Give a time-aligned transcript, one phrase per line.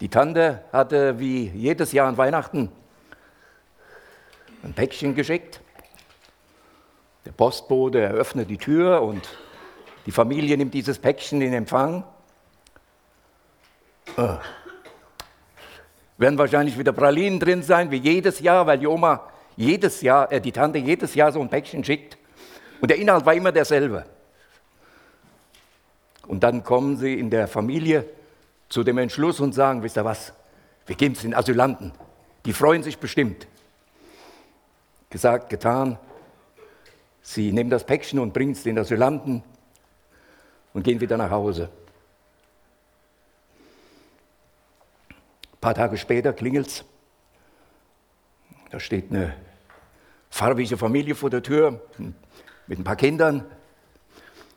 [0.00, 2.70] Die Tante hatte wie jedes Jahr an Weihnachten
[4.62, 5.60] ein Päckchen geschickt.
[7.24, 9.28] Der Postbote eröffnet die Tür und
[10.06, 12.04] die Familie nimmt dieses Päckchen in Empfang.
[14.16, 14.36] Äh.
[16.16, 20.40] Werden wahrscheinlich wieder Pralinen drin sein, wie jedes Jahr, weil die Oma jedes Jahr, äh,
[20.40, 22.16] die Tante jedes Jahr so ein Päckchen schickt.
[22.80, 24.04] Und der Inhalt war immer derselbe.
[26.26, 28.04] Und dann kommen sie in der Familie
[28.68, 30.32] zu dem Entschluss und sagen, wisst ihr was,
[30.86, 31.92] wir geben es den Asylanten.
[32.44, 33.46] Die freuen sich bestimmt.
[35.10, 35.98] Gesagt, getan.
[37.22, 39.42] Sie nehmen das Päckchen und bringen es den Asylanten
[40.72, 41.70] und gehen wieder nach Hause.
[45.10, 46.84] Ein paar Tage später klingelt es.
[48.70, 49.34] Da steht eine
[50.30, 51.80] farbige Familie vor der Tür
[52.66, 53.44] mit ein paar Kindern.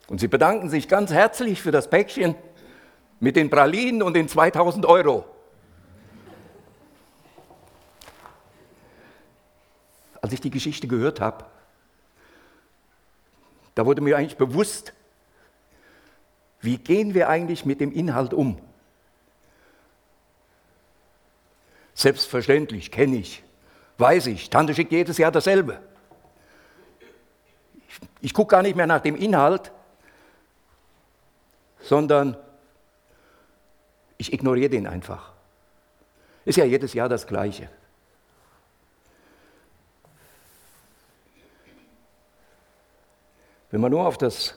[0.08, 2.36] Und sie bedanken sich ganz herzlich für das Päckchen
[3.22, 5.24] mit den Pralinen und den 2000 Euro.
[10.22, 11.46] Als ich die Geschichte gehört habe,
[13.76, 14.94] da wurde mir eigentlich bewusst,
[16.62, 18.60] wie gehen wir eigentlich mit dem Inhalt um?
[21.94, 23.44] Selbstverständlich, kenne ich,
[24.00, 25.80] weiß ich, Tante schickt jedes Jahr dasselbe.
[27.88, 29.72] Ich, ich gucke gar nicht mehr nach dem Inhalt,
[31.82, 32.36] sondern
[34.22, 35.34] ich ignoriere den einfach.
[36.46, 37.70] Ist ja jedes Jahr das Gleiche.
[43.72, 44.56] Wenn man nur auf, das,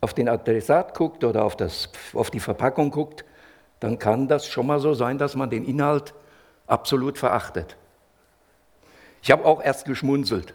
[0.00, 3.24] auf den Adressat guckt oder auf, das, auf die Verpackung guckt,
[3.80, 6.14] dann kann das schon mal so sein, dass man den Inhalt
[6.66, 7.76] absolut verachtet.
[9.22, 10.54] Ich habe auch erst geschmunzelt.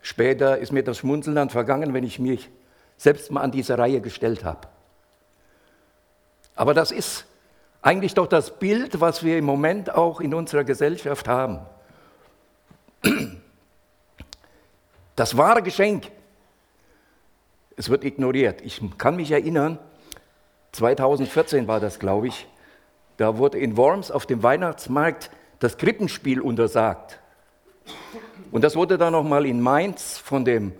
[0.00, 2.48] Später ist mir das Schmunzeln dann vergangen, wenn ich mich
[2.96, 4.68] selbst mal an diese Reihe gestellt habe.
[6.56, 7.26] Aber das ist
[7.82, 11.60] eigentlich doch das Bild, was wir im Moment auch in unserer Gesellschaft haben.
[15.14, 16.10] Das wahre Geschenk,
[17.76, 18.60] es wird ignoriert.
[18.62, 19.78] Ich kann mich erinnern,
[20.72, 22.48] 2014 war das, glaube ich,
[23.16, 27.18] da wurde in Worms auf dem Weihnachtsmarkt das Krippenspiel untersagt.
[28.50, 30.72] Und das wurde dann nochmal in Mainz von dem,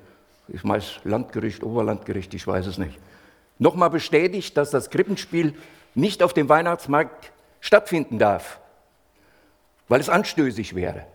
[0.48, 2.98] ich weiß, Landgericht, Oberlandgericht, ich weiß es nicht,
[3.58, 5.54] nochmal bestätigt, dass das Krippenspiel
[5.94, 8.60] nicht auf dem Weihnachtsmarkt stattfinden darf,
[9.88, 11.06] weil es anstößig wäre.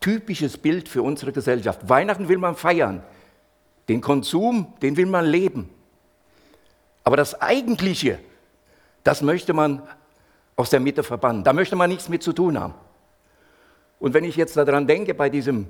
[0.00, 1.88] Typisches Bild für unsere Gesellschaft.
[1.88, 3.02] Weihnachten will man feiern,
[3.88, 5.70] den Konsum, den will man leben.
[7.04, 8.18] Aber das Eigentliche,
[9.04, 9.82] das möchte man
[10.56, 11.44] aus der Mitte verbannen.
[11.44, 12.74] Da möchte man nichts mit zu tun haben.
[13.98, 15.66] Und wenn ich jetzt daran denke, bei diesem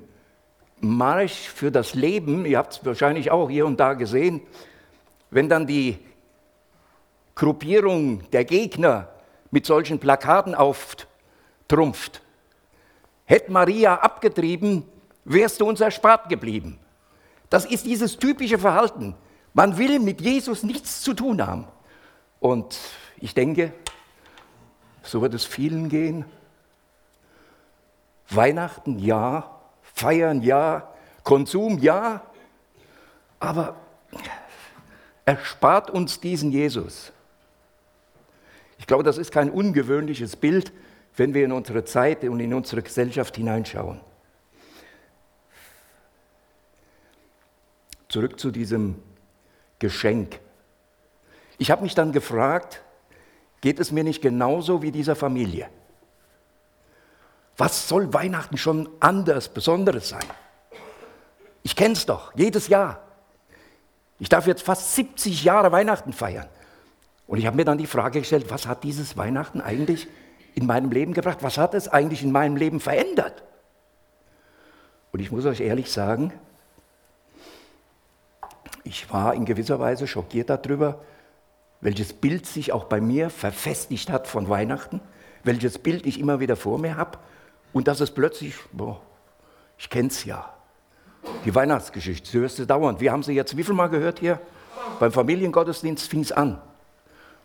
[0.79, 4.41] Marsch für das Leben, ihr habt es wahrscheinlich auch hier und da gesehen,
[5.31, 5.97] wenn dann die
[7.35, 9.09] Gruppierung der Gegner
[9.51, 12.21] mit solchen Plakaten auftrumpft,
[13.25, 14.83] hätte Maria abgetrieben,
[15.25, 16.79] wärst du uns erspart geblieben.
[17.49, 19.15] Das ist dieses typische Verhalten.
[19.53, 21.67] Man will mit Jesus nichts zu tun haben.
[22.39, 22.77] Und
[23.17, 23.73] ich denke,
[25.03, 26.25] so wird es vielen gehen.
[28.29, 29.52] Weihnachten ja,
[29.93, 30.91] feiern ja,
[31.23, 32.21] Konsum ja,
[33.39, 33.77] aber
[35.25, 37.11] erspart uns diesen Jesus.
[38.77, 40.73] Ich glaube, das ist kein ungewöhnliches Bild,
[41.15, 44.01] wenn wir in unsere Zeit und in unsere Gesellschaft hineinschauen.
[48.09, 49.01] Zurück zu diesem
[49.79, 50.39] Geschenk.
[51.57, 52.83] Ich habe mich dann gefragt,
[53.61, 55.69] geht es mir nicht genauso wie dieser Familie?
[57.57, 60.25] Was soll Weihnachten schon anders, Besonderes sein?
[61.61, 63.01] Ich kenne es doch, jedes Jahr.
[64.19, 66.47] Ich darf jetzt fast 70 Jahre Weihnachten feiern.
[67.27, 70.07] Und ich habe mir dann die Frage gestellt, was hat dieses Weihnachten eigentlich
[70.55, 71.39] in meinem Leben gebracht?
[71.41, 73.43] Was hat es eigentlich in meinem Leben verändert?
[75.11, 76.33] Und ich muss euch ehrlich sagen,
[78.83, 81.01] ich war in gewisser Weise schockiert darüber,
[81.81, 85.01] welches Bild sich auch bei mir verfestigt hat von Weihnachten,
[85.43, 87.19] welches Bild ich immer wieder vor mir habe
[87.73, 89.01] und dass es plötzlich, boah,
[89.77, 90.53] ich es ja,
[91.43, 93.01] die Weihnachtsgeschichte, sie hörst du dauernd.
[93.01, 94.39] Wir haben sie jetzt wie viel Mal gehört hier?
[94.99, 96.61] Beim Familiengottesdienst fing es an.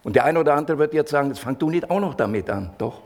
[0.04, 2.50] Und der eine oder andere wird jetzt sagen, jetzt fang du nicht auch noch damit
[2.50, 2.74] an.
[2.78, 3.02] Doch.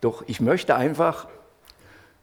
[0.00, 1.26] Doch ich möchte einfach,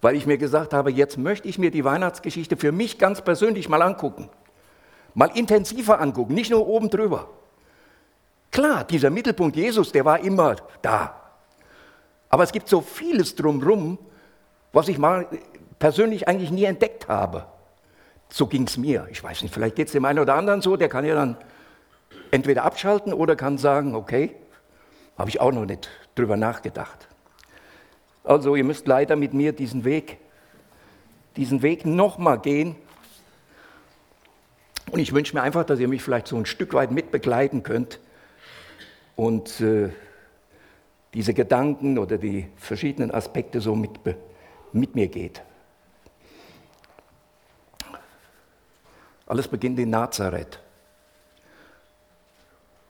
[0.01, 3.69] weil ich mir gesagt habe, jetzt möchte ich mir die Weihnachtsgeschichte für mich ganz persönlich
[3.69, 4.29] mal angucken.
[5.13, 7.27] Mal intensiver angucken, nicht nur oben drüber.
[8.51, 11.20] Klar, dieser Mittelpunkt Jesus, der war immer da.
[12.31, 13.99] Aber es gibt so vieles drumherum,
[14.71, 15.27] was ich mal
[15.79, 17.45] persönlich eigentlich nie entdeckt habe.
[18.29, 19.07] So ging es mir.
[19.11, 21.35] Ich weiß nicht, vielleicht geht es dem einen oder anderen so, der kann ja dann
[22.31, 24.33] entweder abschalten oder kann sagen, okay,
[25.17, 27.09] habe ich auch noch nicht drüber nachgedacht.
[28.23, 30.17] Also ihr müsst leider mit mir diesen Weg,
[31.35, 32.75] diesen Weg nochmal gehen.
[34.91, 37.99] Und ich wünsche mir einfach, dass ihr mich vielleicht so ein Stück weit mitbegleiten könnt
[39.17, 39.89] und äh,
[41.13, 43.91] diese Gedanken oder die verschiedenen Aspekte so mit,
[44.71, 45.41] mit mir geht.
[49.25, 50.59] Alles beginnt in Nazareth.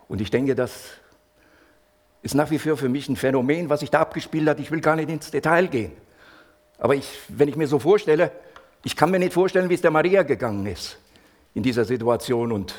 [0.07, 0.89] Und ich denke, das
[2.21, 4.59] ist nach wie vor für mich ein Phänomen, was sich da abgespielt hat.
[4.59, 5.93] Ich will gar nicht ins Detail gehen.
[6.77, 8.31] Aber ich, wenn ich mir so vorstelle,
[8.83, 10.97] ich kann mir nicht vorstellen, wie es der Maria gegangen ist
[11.53, 12.51] in dieser Situation.
[12.51, 12.73] Und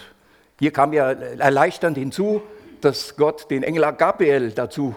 [0.59, 2.43] hier kam ja erleichternd hinzu,
[2.81, 4.97] dass Gott den Engel Gabriel dazu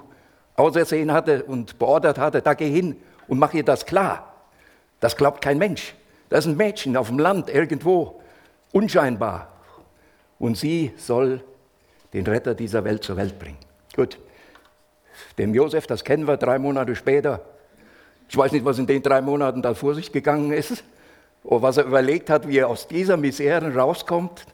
[0.56, 2.96] ausersehen hatte und beordert hatte, da geh hin
[3.28, 4.34] und mach ihr das klar.
[5.00, 5.96] Das glaubt kein Mensch.
[6.30, 8.22] Das ist ein Mädchen auf dem Land irgendwo,
[8.72, 9.52] unscheinbar.
[10.40, 11.42] Und sie soll
[12.14, 13.58] den Retter dieser Welt zur Welt bringen.
[13.96, 14.18] Gut,
[15.38, 17.42] dem Josef, das kennen wir drei Monate später.
[18.28, 20.84] Ich weiß nicht, was in den drei Monaten da vor sich gegangen ist
[21.44, 24.46] oder was er überlegt hat, wie er aus dieser Misere rauskommt.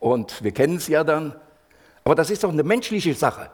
[0.00, 1.34] Und wir kennen es ja dann.
[2.04, 3.50] Aber das ist doch eine menschliche Sache.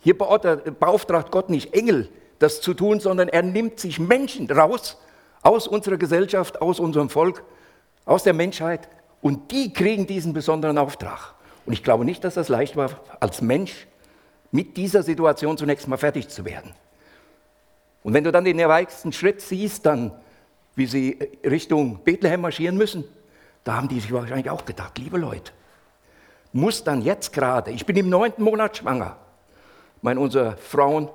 [0.00, 2.08] Hier beauftragt Gott nicht Engel,
[2.38, 4.96] das zu tun, sondern er nimmt sich Menschen raus
[5.42, 7.42] aus unserer Gesellschaft, aus unserem Volk,
[8.04, 8.88] aus der Menschheit
[9.20, 11.34] und die kriegen diesen besonderen Auftrag.
[11.66, 13.86] Und ich glaube nicht, dass das leicht war, als Mensch
[14.50, 16.72] mit dieser Situation zunächst mal fertig zu werden.
[18.02, 20.12] Und wenn du dann den erwachsenen Schritt siehst, dann,
[20.74, 23.04] wie sie Richtung Bethlehem marschieren müssen,
[23.64, 25.52] da haben die sich wahrscheinlich auch gedacht, liebe Leute,
[26.52, 29.18] muss dann jetzt gerade, ich bin im neunten Monat schwanger,
[30.02, 31.08] meine, unsere Frauen,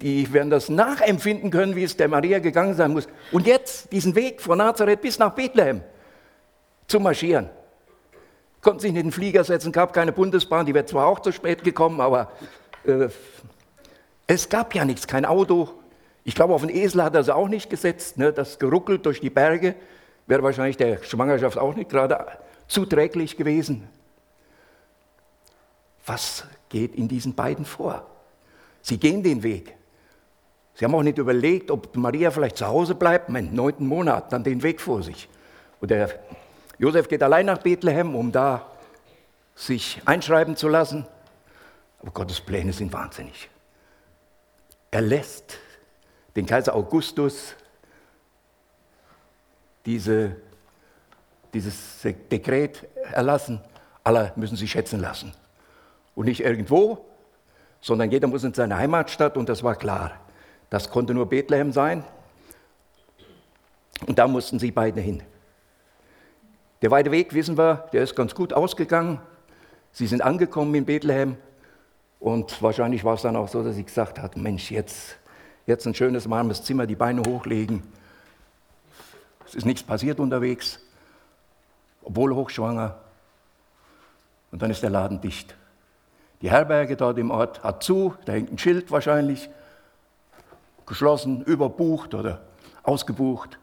[0.00, 3.08] die werden das nachempfinden können, wie es der Maria gegangen sein muss.
[3.32, 5.80] Und jetzt diesen Weg von Nazareth bis nach Bethlehem
[6.86, 7.48] zu marschieren
[8.66, 11.30] konnten sich nicht in den Flieger setzen, gab keine Bundesbahn, die wäre zwar auch zu
[11.30, 12.32] spät gekommen, aber
[12.84, 13.06] äh,
[14.26, 15.70] es gab ja nichts, kein Auto.
[16.24, 18.18] Ich glaube, auf den Esel hat er sie auch nicht gesetzt.
[18.18, 18.32] Ne?
[18.32, 19.76] Das geruckelt durch die Berge
[20.26, 22.26] wäre wahrscheinlich der Schwangerschaft auch nicht gerade
[22.66, 23.88] zuträglich gewesen.
[26.04, 28.06] Was geht in diesen beiden vor?
[28.82, 29.74] Sie gehen den Weg.
[30.74, 34.44] Sie haben auch nicht überlegt, ob Maria vielleicht zu Hause bleibt, im neunten Monat, dann
[34.44, 35.28] den Weg vor sich.
[35.80, 36.10] Und der
[36.78, 38.70] Josef geht allein nach Bethlehem, um da
[39.54, 41.06] sich einschreiben zu lassen.
[42.00, 43.48] Aber Gottes Pläne sind wahnsinnig.
[44.90, 45.58] Er lässt
[46.36, 47.54] den Kaiser Augustus
[49.86, 50.36] diese,
[51.54, 53.60] dieses Dekret erlassen,
[54.04, 55.32] alle müssen sich schätzen lassen.
[56.16, 57.04] Und nicht irgendwo,
[57.80, 60.12] sondern jeder muss in seine Heimatstadt und das war klar.
[60.70, 62.02] Das konnte nur Bethlehem sein.
[64.06, 65.22] Und da mussten sie beide hin.
[66.82, 69.20] Der weite Weg, wissen wir, der ist ganz gut ausgegangen.
[69.92, 71.36] Sie sind angekommen in Bethlehem
[72.18, 75.16] und wahrscheinlich war es dann auch so, dass sie gesagt hat, Mensch, jetzt,
[75.66, 77.82] jetzt ein schönes, warmes Zimmer, die Beine hochlegen.
[79.46, 80.80] Es ist nichts passiert unterwegs,
[82.02, 82.98] obwohl hochschwanger.
[84.50, 85.54] Und dann ist der Laden dicht.
[86.42, 89.48] Die Herberge dort im Ort hat zu, da hängt ein Schild wahrscheinlich,
[90.84, 92.42] geschlossen, überbucht oder
[92.82, 93.58] ausgebucht.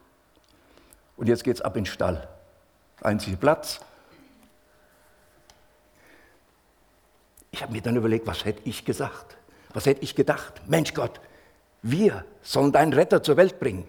[1.16, 2.28] Und jetzt geht es ab in den Stall
[3.04, 3.80] einzige Platz.
[7.52, 9.38] Ich habe mir dann überlegt, was hätte ich gesagt?
[9.74, 10.62] Was hätte ich gedacht?
[10.68, 11.20] Mensch Gott,
[11.82, 13.88] wir sollen deinen Retter zur Welt bringen.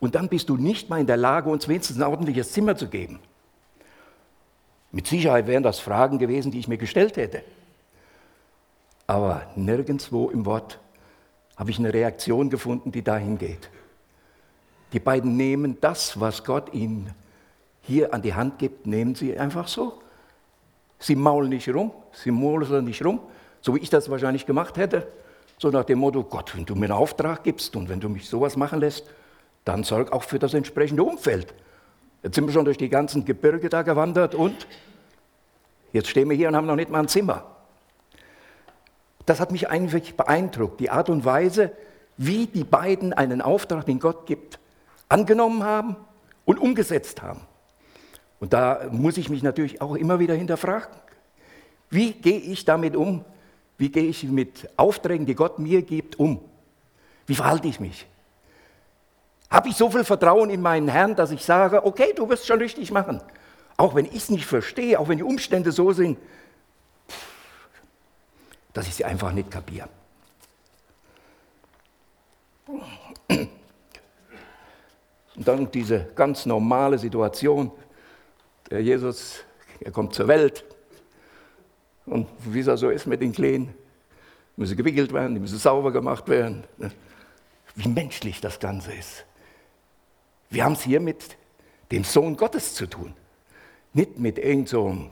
[0.00, 2.88] Und dann bist du nicht mal in der Lage, uns wenigstens ein ordentliches Zimmer zu
[2.88, 3.20] geben.
[4.92, 7.42] Mit Sicherheit wären das Fragen gewesen, die ich mir gestellt hätte.
[9.08, 10.78] Aber nirgendwo im Wort
[11.56, 13.70] habe ich eine Reaktion gefunden, die dahin geht.
[14.92, 17.14] Die beiden nehmen das, was Gott ihnen
[17.80, 20.00] hier an die Hand gibt, nehmen Sie einfach so.
[20.98, 23.20] Sie maulen nicht rum, Sie maulen nicht rum,
[23.62, 25.08] so wie ich das wahrscheinlich gemacht hätte.
[25.56, 28.28] So nach dem Motto, Gott, wenn du mir einen Auftrag gibst und wenn du mich
[28.28, 29.06] sowas machen lässt,
[29.64, 31.54] dann sorg auch für das entsprechende Umfeld.
[32.22, 34.66] Jetzt sind wir schon durch die ganzen Gebirge da gewandert und
[35.94, 37.57] jetzt stehen wir hier und haben noch nicht mal ein Zimmer.
[39.28, 41.70] Das hat mich eigentlich beeindruckt, die Art und Weise,
[42.16, 44.58] wie die beiden einen Auftrag, den Gott gibt,
[45.10, 45.96] angenommen haben
[46.46, 47.42] und umgesetzt haben.
[48.40, 50.88] Und da muss ich mich natürlich auch immer wieder hinterfragen.
[51.90, 53.22] Wie gehe ich damit um?
[53.76, 56.40] Wie gehe ich mit Aufträgen, die Gott mir gibt, um?
[57.26, 58.06] Wie verhalte ich mich?
[59.50, 62.60] Habe ich so viel Vertrauen in meinen Herrn, dass ich sage, okay, du wirst schon
[62.60, 63.20] richtig machen.
[63.76, 66.16] Auch wenn ich es nicht verstehe, auch wenn die Umstände so sind,
[68.78, 69.88] dass ich sie einfach nicht kapiere.
[72.68, 73.48] Und
[75.34, 77.72] dann diese ganz normale Situation,
[78.70, 79.40] der Jesus,
[79.80, 80.64] er kommt zur Welt,
[82.06, 83.74] Und wie es so ist mit den Kleinen,
[84.54, 86.62] müssen gewickelt werden, die müssen sauber gemacht werden.
[87.74, 89.24] Wie menschlich das Ganze ist.
[90.50, 91.36] Wir haben es hier mit
[91.90, 93.12] dem Sohn Gottes zu tun.
[93.92, 95.10] Nicht mit irgendeinem so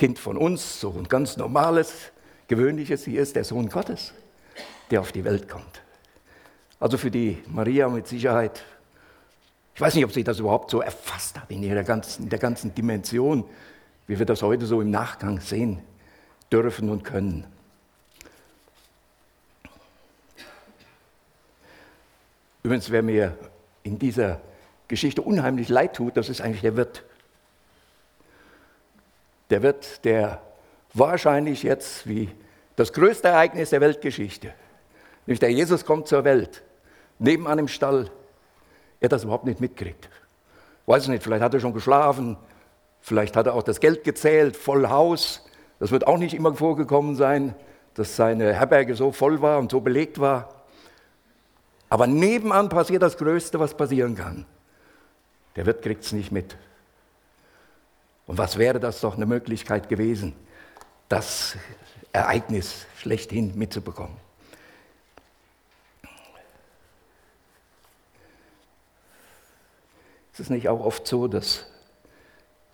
[0.00, 2.10] Kind von uns, so ein ganz normales,
[2.48, 3.04] gewöhnliches.
[3.04, 4.14] Hier ist der Sohn Gottes,
[4.90, 5.82] der auf die Welt kommt.
[6.78, 8.64] Also für die Maria mit Sicherheit,
[9.74, 12.38] ich weiß nicht, ob sie das überhaupt so erfasst hat in, ihrer ganzen, in der
[12.38, 13.44] ganzen Dimension,
[14.06, 15.80] wie wir das heute so im Nachgang sehen
[16.50, 17.46] dürfen und können.
[22.62, 23.36] Übrigens, wer mir
[23.82, 24.40] in dieser
[24.88, 27.04] Geschichte unheimlich leid tut, das ist eigentlich der Wirt.
[29.50, 30.40] Der Wirt, der
[30.94, 32.30] wahrscheinlich jetzt wie
[32.76, 34.52] das größte Ereignis der Weltgeschichte,
[35.26, 36.62] nämlich der Jesus kommt zur Welt,
[37.18, 38.10] neben einem Stall,
[39.00, 40.08] er das überhaupt nicht mitkriegt.
[40.86, 42.36] Weiß nicht, vielleicht hat er schon geschlafen,
[43.00, 45.44] vielleicht hat er auch das Geld gezählt, voll Haus.
[45.78, 47.54] Das wird auch nicht immer vorgekommen sein,
[47.94, 50.62] dass seine Herberge so voll war und so belegt war.
[51.88, 54.46] Aber nebenan passiert das Größte, was passieren kann.
[55.56, 56.56] Der Wirt kriegt es nicht mit.
[58.30, 60.36] Und was wäre das doch eine Möglichkeit gewesen,
[61.08, 61.56] das
[62.12, 64.16] Ereignis schlechthin mitzubekommen?
[70.32, 71.66] Ist es nicht auch oft so, dass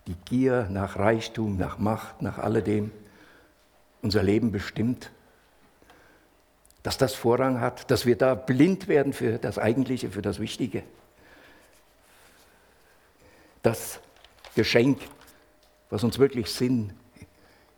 [0.06, 2.92] die Gier nach Reichtum, nach Macht, nach alledem
[4.02, 5.10] unser Leben bestimmt?
[6.82, 10.84] dass das Vorrang hat, dass wir da blind werden für das Eigentliche, für das Wichtige.
[13.62, 13.98] Das
[14.54, 15.00] Geschenk,
[15.90, 16.92] was uns wirklich Sinn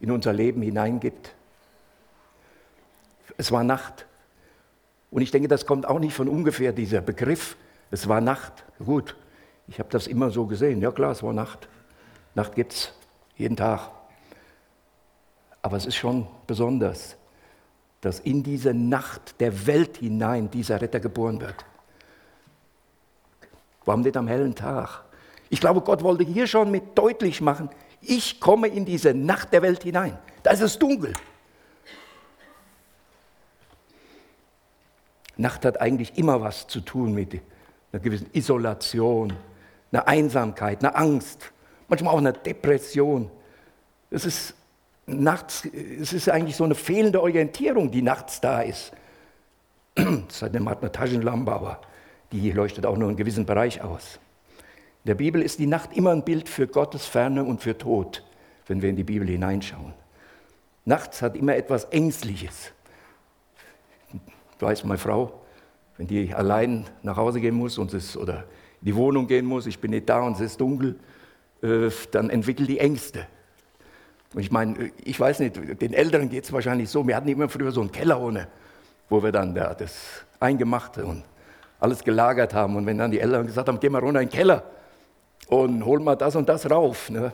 [0.01, 1.35] in unser Leben hineingibt.
[3.37, 4.07] Es war Nacht.
[5.11, 7.57] Und ich denke, das kommt auch nicht von ungefähr, dieser Begriff.
[7.91, 8.65] Es war Nacht.
[8.79, 9.17] Gut,
[9.67, 10.81] ich habe das immer so gesehen.
[10.81, 11.69] Ja klar, es war Nacht.
[12.35, 12.93] Nacht gibt es
[13.37, 13.91] jeden Tag.
[15.63, 17.19] Aber es ist schon besonders
[18.01, 21.65] dass in diese Nacht der Welt hinein dieser Retter geboren wird.
[23.85, 25.05] Warum nicht am hellen Tag?
[25.51, 27.71] Ich glaube, Gott wollte hier schon mit deutlich machen,
[28.01, 30.19] ich komme in diese Nacht der Welt hinein.
[30.43, 31.13] Da ist es dunkel.
[35.37, 37.41] Nacht hat eigentlich immer was zu tun mit
[37.93, 39.33] einer gewissen Isolation,
[39.93, 41.53] einer Einsamkeit, einer Angst,
[41.89, 43.31] manchmal auch einer Depression.
[44.11, 44.55] Es ist
[45.07, 48.93] nachts, es ist eigentlich so eine fehlende Orientierung, die nachts da ist.
[50.29, 51.81] Seitdem hat eine Taschenlampe, aber
[52.33, 54.19] die leuchtet auch nur einen gewissen Bereich aus.
[55.09, 58.23] Der Bibel ist die Nacht immer ein Bild für Gottes Ferne und für Tod,
[58.67, 59.95] wenn wir in die Bibel hineinschauen.
[60.85, 62.73] Nachts hat immer etwas Ängstliches.
[64.13, 65.41] Ich weiß, meine Frau,
[65.97, 68.45] wenn die allein nach Hause gehen muss und es, oder
[68.83, 71.01] in die Wohnung gehen muss, ich bin nicht da und es ist dunkel,
[71.63, 73.27] äh, dann entwickelt die Ängste.
[74.35, 77.49] Und ich meine, ich weiß nicht, den Älteren geht es wahrscheinlich so, wir hatten immer
[77.49, 78.47] früher so einen Keller ohne,
[79.09, 81.25] wo wir dann ja, das Eingemachte und
[81.81, 82.77] alles gelagert haben.
[82.77, 84.65] Und wenn dann die Eltern gesagt haben, geh mal runter in den Keller
[85.49, 87.33] und hol mal das und das rauf, ne?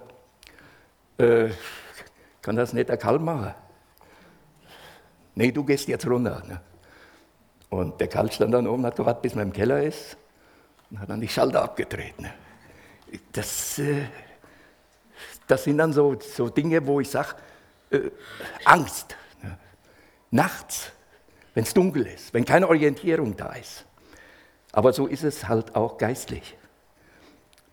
[1.19, 1.51] äh,
[2.43, 3.55] kann das nicht der Karl machen?
[5.35, 6.43] Nee, du gehst jetzt runter.
[6.47, 6.61] Ne?
[7.71, 10.17] Und der Karl stand dann oben hat gewartet, bis man im Keller ist
[10.91, 12.21] und hat dann die Schalter abgedreht.
[12.21, 12.33] Ne?
[13.33, 13.79] Das...
[13.79, 14.07] Äh,
[15.47, 17.35] das sind dann so, so Dinge, wo ich sage,
[17.91, 18.11] äh,
[18.65, 19.17] Angst.
[19.43, 19.59] Ne?
[20.31, 20.93] Nachts,
[21.55, 23.85] wenn es dunkel ist, wenn keine Orientierung da ist.
[24.73, 26.57] Aber so ist es halt auch geistlich.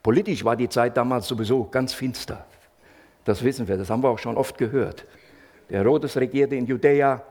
[0.03, 2.45] Politisch war die Zeit damals sowieso ganz finster.
[3.23, 5.05] Das wissen wir, das haben wir auch schon oft gehört.
[5.69, 7.23] Der Herodes regierte in Judäa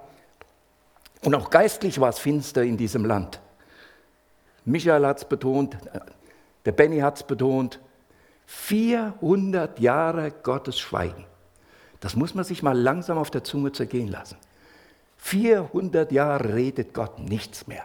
[1.23, 3.41] und auch geistlich war es finster in diesem Land.
[4.65, 5.77] Michael hat es betont,
[6.65, 7.81] der Benny hat es betont,
[8.47, 11.25] 400 Jahre Gottes Schweigen.
[12.01, 14.37] Das muss man sich mal langsam auf der Zunge zergehen lassen.
[15.19, 17.85] 400 Jahre redet Gott nichts mehr,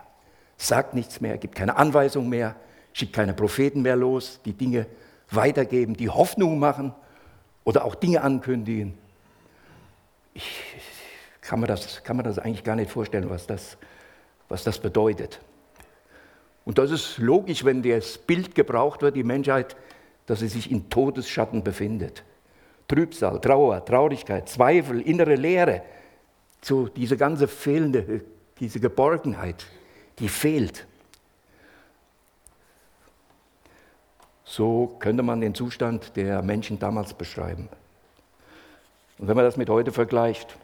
[0.58, 2.56] sagt nichts mehr, gibt keine Anweisung mehr,
[2.96, 4.88] schickt keine Propheten mehr los, die Dinge
[5.30, 6.94] weitergeben, die Hoffnung machen
[7.64, 8.94] oder auch Dinge ankündigen.
[10.34, 10.46] Ich
[11.42, 13.78] kann mir das, kann mir das eigentlich gar nicht vorstellen, was das,
[14.50, 15.40] was das bedeutet.
[16.64, 19.76] Und das ist logisch, wenn das Bild gebraucht wird, die Menschheit
[20.26, 22.24] dass sie sich in Todesschatten befindet.
[22.88, 25.84] Trübsal, Trauer, Traurigkeit, Zweifel, innere Leere,
[26.62, 28.22] so diese ganze fehlende,
[28.60, 29.66] diese Geborgenheit,
[30.20, 30.88] die fehlt.
[34.56, 37.68] So könnte man den Zustand der Menschen damals beschreiben.
[39.18, 40.56] Und wenn man das mit heute vergleicht,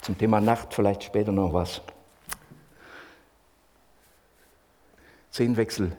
[0.00, 1.82] zum Thema Nacht vielleicht später noch was.
[5.30, 5.94] Zehnwechsel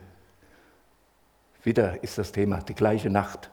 [1.63, 3.51] wieder ist das Thema, die gleiche Nacht.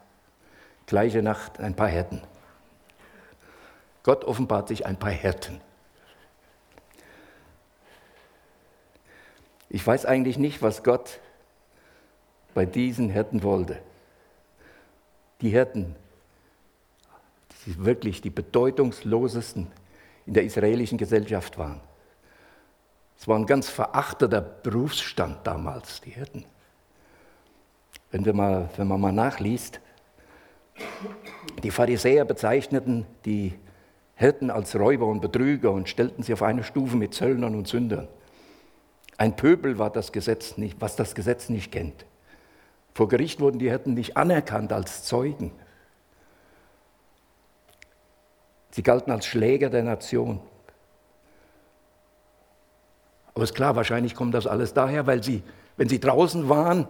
[0.86, 2.22] gleiche Nacht ein paar Hirten.
[4.02, 5.60] Gott offenbart sich ein paar Hirten.
[9.68, 11.20] Ich weiß eigentlich nicht, was Gott
[12.54, 13.80] bei diesen Hirten wollte.
[15.40, 15.94] Die Hirten,
[17.66, 19.68] die wirklich die bedeutungslosesten
[20.26, 21.80] in der israelischen Gesellschaft waren.
[23.18, 26.44] Es war ein ganz verachteter Berufsstand damals, die Hirten.
[28.10, 29.80] Wenn, wir mal, wenn man mal nachliest,
[31.62, 33.54] die Pharisäer bezeichneten die
[34.14, 38.08] Hirten als Räuber und Betrüger und stellten sie auf eine Stufe mit Zöllnern und Sündern.
[39.16, 42.04] Ein Pöbel war das Gesetz nicht, was das Gesetz nicht kennt.
[42.94, 45.52] Vor Gericht wurden die Hirten nicht anerkannt als Zeugen.
[48.70, 50.40] Sie galten als Schläger der Nation.
[53.34, 55.42] Aber ist klar, wahrscheinlich kommt das alles daher, weil sie,
[55.76, 56.88] wenn sie draußen waren,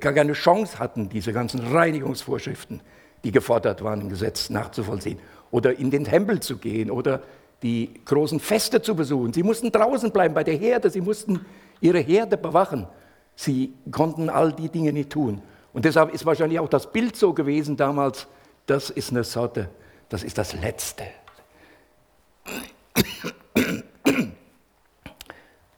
[0.00, 2.80] gar keine Chance hatten, diese ganzen Reinigungsvorschriften,
[3.24, 5.18] die gefordert waren im Gesetz, nachzuvollziehen.
[5.50, 7.22] Oder in den Tempel zu gehen oder
[7.62, 9.32] die großen Feste zu besuchen.
[9.32, 11.44] Sie mussten draußen bleiben bei der Herde, sie mussten
[11.80, 12.86] ihre Herde bewachen.
[13.34, 15.42] Sie konnten all die Dinge nicht tun.
[15.72, 18.26] Und deshalb ist wahrscheinlich auch das Bild so gewesen damals,
[18.66, 19.68] das ist eine Sorte,
[20.08, 21.04] das ist das Letzte.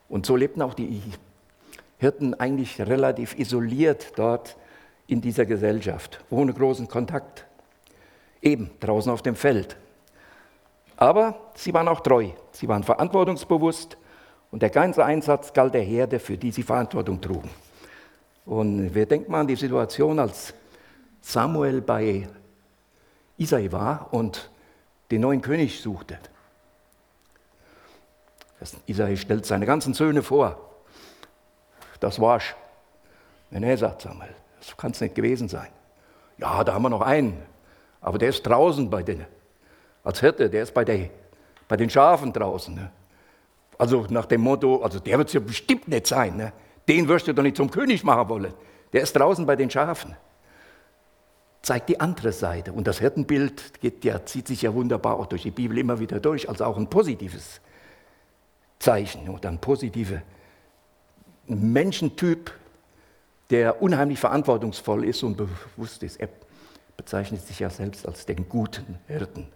[0.09, 1.03] Und so lebten auch die
[1.99, 4.57] Hirten eigentlich relativ isoliert dort
[5.07, 7.47] in dieser Gesellschaft, ohne großen Kontakt.
[8.43, 9.77] Eben draußen auf dem Feld.
[10.97, 13.97] Aber sie waren auch treu, sie waren verantwortungsbewusst
[14.55, 17.51] und der ganze Einsatz galt der Herde, für die sie Verantwortung trugen.
[18.47, 20.55] Und wir denken mal an die Situation, als
[21.21, 22.29] Samuel bei
[23.37, 24.49] Isai war und
[25.11, 26.21] den neuen König suchte.
[28.87, 30.57] Isai stellt seine ganzen Söhne vor.
[31.99, 32.55] Das war's.
[33.51, 35.71] Nee, sagt Samuel, das kann es nicht gewesen sein.
[36.39, 37.43] Ja, da haben wir noch einen,
[38.01, 39.27] aber der ist draußen bei den,
[40.05, 41.11] als Hirte, der ist bei, der,
[41.67, 42.73] bei den Schafen draußen.
[42.73, 42.93] Ne?
[43.79, 46.37] Also nach dem Motto, also der wird es ja bestimmt nicht sein.
[46.37, 46.53] Ne?
[46.89, 48.55] Den wirst du doch nicht zum König machen wollen.
[48.93, 50.17] Der ist draußen bei den Schafen.
[51.63, 52.73] Zeigt die andere Seite.
[52.73, 56.21] Und das Hirtenbild geht, ja, zieht sich ja wunderbar auch durch die Bibel immer wieder
[56.21, 57.61] durch, als auch ein positives
[58.79, 60.23] Zeichen oder ein positiver
[61.47, 62.53] Menschentyp,
[63.51, 66.21] der unheimlich verantwortungsvoll ist und bewusst ist.
[66.21, 66.29] Er
[66.97, 69.49] bezeichnet sich ja selbst als den guten Hirten.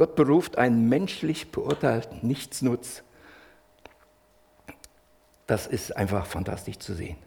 [0.00, 3.02] Gott beruft einen menschlich beurteilten Nichtsnutz.
[5.46, 7.18] Das ist einfach fantastisch zu sehen.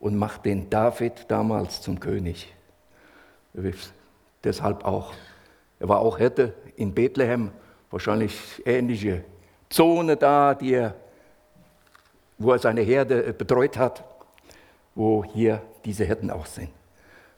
[0.00, 2.52] Und macht den David damals zum König.
[4.42, 5.14] Deshalb auch.
[5.78, 7.52] Er war auch Hirte in Bethlehem,
[7.92, 9.22] wahrscheinlich ähnliche
[9.70, 10.96] Zone da, die er,
[12.38, 14.02] wo er seine Herde betreut hat,
[14.96, 16.70] wo hier diese Hirten auch sind.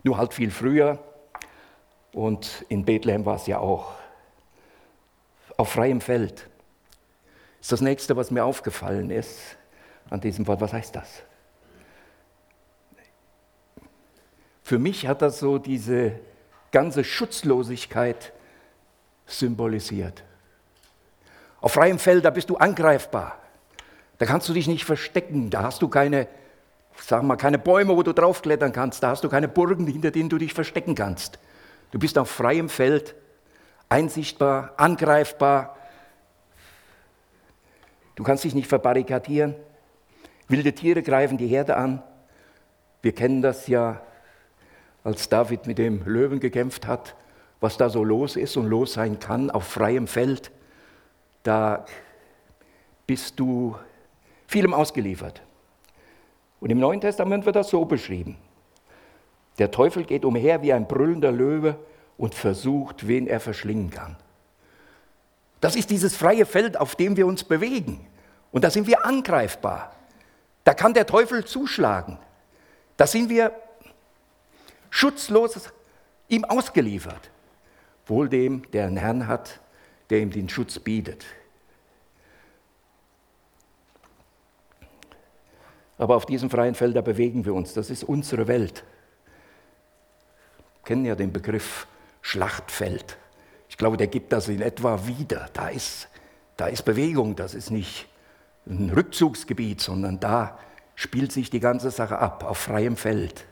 [0.03, 0.99] Nur halt viel früher
[2.15, 4.00] und in Bethlehem war es ja auch
[5.61, 6.49] auf freiem Feld.
[7.59, 9.39] Das ist das nächste, was mir aufgefallen ist
[10.09, 10.63] an diesem Wort.
[10.63, 11.23] Was heißt das?
[14.63, 16.19] Für mich hat das so diese
[16.73, 18.33] ganze Schutzlosigkeit
[19.27, 20.25] symbolisiert.
[21.61, 23.39] Auf freiem Feld, da bist du angreifbar.
[24.17, 25.51] Da kannst du dich nicht verstecken.
[25.51, 26.27] Da hast du keine,
[26.97, 29.03] sag mal, keine Bäume, wo du draufklettern kannst.
[29.03, 31.39] Da hast du keine Burgen, hinter denen du dich verstecken kannst.
[31.91, 33.15] Du bist auf freiem Feld
[33.91, 35.77] einsichtbar, angreifbar.
[38.15, 39.55] Du kannst dich nicht verbarrikadieren.
[40.49, 42.03] Wilde Tiere greifen die Herde an.
[43.03, 44.01] Wir kennen das ja,
[45.05, 47.17] als David mit dem Löwen gekämpft hat,
[47.61, 50.51] was da so los ist und los sein kann auf freiem Feld.
[51.43, 51.85] Da
[53.07, 53.77] bist du
[54.47, 55.43] vielem ausgeliefert.
[56.61, 58.37] Und im Neuen Testament wird das so beschrieben.
[59.59, 61.77] Der Teufel geht umher wie ein brüllender Löwe
[62.21, 64.15] und versucht, wen er verschlingen kann.
[65.63, 68.07] Das ist dieses freie Feld, auf dem wir uns bewegen.
[68.53, 69.97] Und da sind wir angreifbar.
[70.65, 72.19] Da kann der Teufel zuschlagen.
[72.99, 73.53] Da sind wir
[74.91, 75.71] schutzlos
[76.29, 77.31] ihm ausgeliefert.
[78.05, 79.59] Wohl dem, der einen Herrn hat,
[80.11, 81.25] der ihm den Schutz bietet.
[85.97, 87.73] Aber auf diesem freien Feld, da bewegen wir uns.
[87.73, 88.85] Das ist unsere Welt.
[90.83, 91.87] Wir kennen ja den Begriff
[92.23, 93.17] Schlachtfeld.
[93.69, 95.49] Ich glaube, der gibt das in etwa wieder.
[95.53, 96.09] Da ist,
[96.57, 98.09] da ist Bewegung, das ist nicht
[98.67, 100.59] ein Rückzugsgebiet, sondern da
[100.95, 103.47] spielt sich die ganze Sache ab, auf freiem Feld.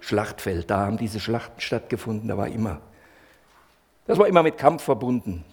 [0.00, 2.80] Schlachtfeld, da haben diese Schlachten stattgefunden, da war immer.
[4.06, 5.44] Das war immer mit Kampf verbunden.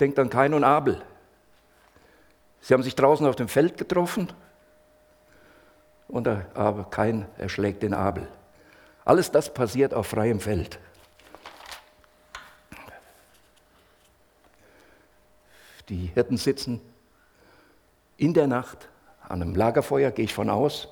[0.00, 1.00] Denkt an Kain und Abel.
[2.60, 4.32] Sie haben sich draußen auf dem Feld getroffen
[6.08, 6.46] und der
[6.90, 8.26] Kain erschlägt den Abel.
[9.04, 10.80] Alles das passiert auf freiem Feld.
[15.88, 16.80] Die Hirten sitzen
[18.16, 18.88] in der Nacht
[19.28, 20.88] an einem Lagerfeuer, gehe ich von aus.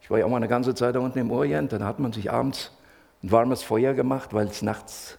[0.00, 2.12] Ich war ja auch mal eine ganze Zeit da unten im Orient, dann hat man
[2.12, 2.72] sich abends
[3.22, 5.18] ein warmes Feuer gemacht, weil es nachts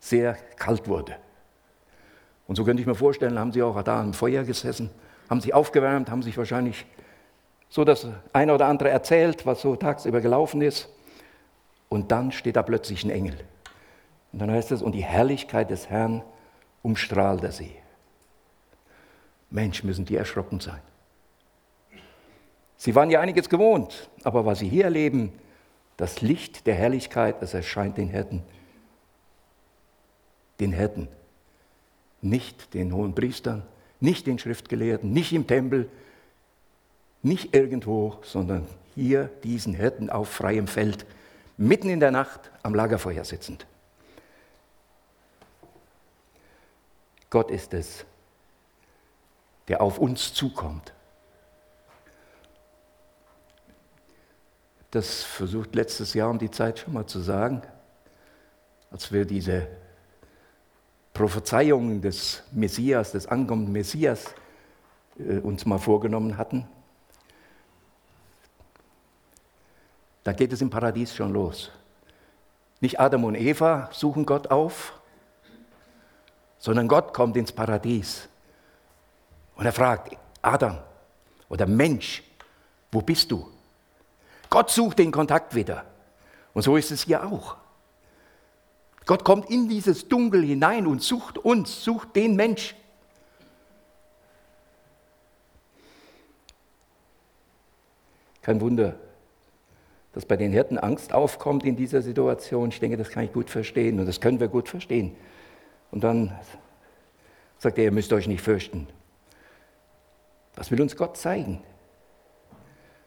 [0.00, 1.16] sehr kalt wurde.
[2.46, 4.90] Und so könnte ich mir vorstellen, haben sie auch da am Feuer gesessen,
[5.30, 6.84] haben sich aufgewärmt, haben sich wahrscheinlich
[7.68, 10.88] so das eine oder andere erzählt, was so tagsüber gelaufen ist.
[11.88, 13.36] Und dann steht da plötzlich ein Engel.
[14.32, 16.22] Und dann heißt es, und die Herrlichkeit des Herrn
[16.82, 17.74] umstrahlt er sie.
[19.54, 20.80] Mensch, müssen die erschrocken sein.
[22.76, 25.32] Sie waren ja einiges gewohnt, aber was sie hier erleben,
[25.96, 28.42] das Licht der Herrlichkeit, das erscheint den Hirten.
[30.58, 31.06] Den Hirten.
[32.20, 33.62] Nicht den hohen Priestern,
[34.00, 35.88] nicht den Schriftgelehrten, nicht im Tempel,
[37.22, 41.06] nicht irgendwo, sondern hier diesen Hirten auf freiem Feld,
[41.56, 43.66] mitten in der Nacht am Lagerfeuer sitzend.
[47.30, 48.04] Gott ist es,
[49.68, 50.92] der auf uns zukommt.
[54.90, 57.62] Das versucht letztes Jahr um die Zeit schon mal zu sagen,
[58.90, 59.66] als wir diese
[61.12, 64.34] Prophezeiungen des Messias, des ankommenden Messias
[65.18, 66.68] äh, uns mal vorgenommen hatten.
[70.22, 71.70] Da geht es im Paradies schon los.
[72.80, 75.00] Nicht Adam und Eva suchen Gott auf,
[76.58, 78.28] sondern Gott kommt ins Paradies
[79.56, 80.78] und er fragt, Adam
[81.48, 82.22] oder Mensch,
[82.90, 83.48] wo bist du?
[84.50, 85.84] Gott sucht den Kontakt wieder.
[86.52, 87.56] Und so ist es hier auch.
[89.06, 92.74] Gott kommt in dieses Dunkel hinein und sucht uns, sucht den Mensch.
[98.40, 98.94] Kein Wunder,
[100.12, 102.68] dass bei den Hirten Angst aufkommt in dieser Situation.
[102.68, 105.16] Ich denke, das kann ich gut verstehen und das können wir gut verstehen.
[105.90, 106.38] Und dann
[107.58, 108.86] sagt er, ihr müsst euch nicht fürchten.
[110.56, 111.62] Was will uns Gott zeigen?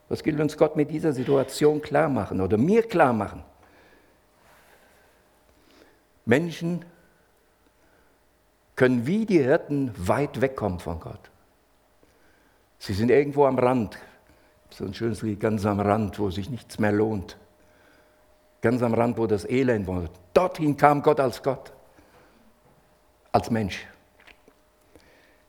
[0.09, 3.43] Was will uns Gott mit dieser Situation klar machen oder mir klar machen?
[6.25, 6.85] Menschen
[8.75, 11.31] können wie die Hirten weit wegkommen von Gott.
[12.79, 13.97] Sie sind irgendwo am Rand,
[14.69, 17.37] so ein schönes Lied, ganz am Rand, wo sich nichts mehr lohnt.
[18.61, 20.09] Ganz am Rand, wo das Elend war.
[20.33, 21.71] Dorthin kam Gott als Gott,
[23.31, 23.87] als Mensch.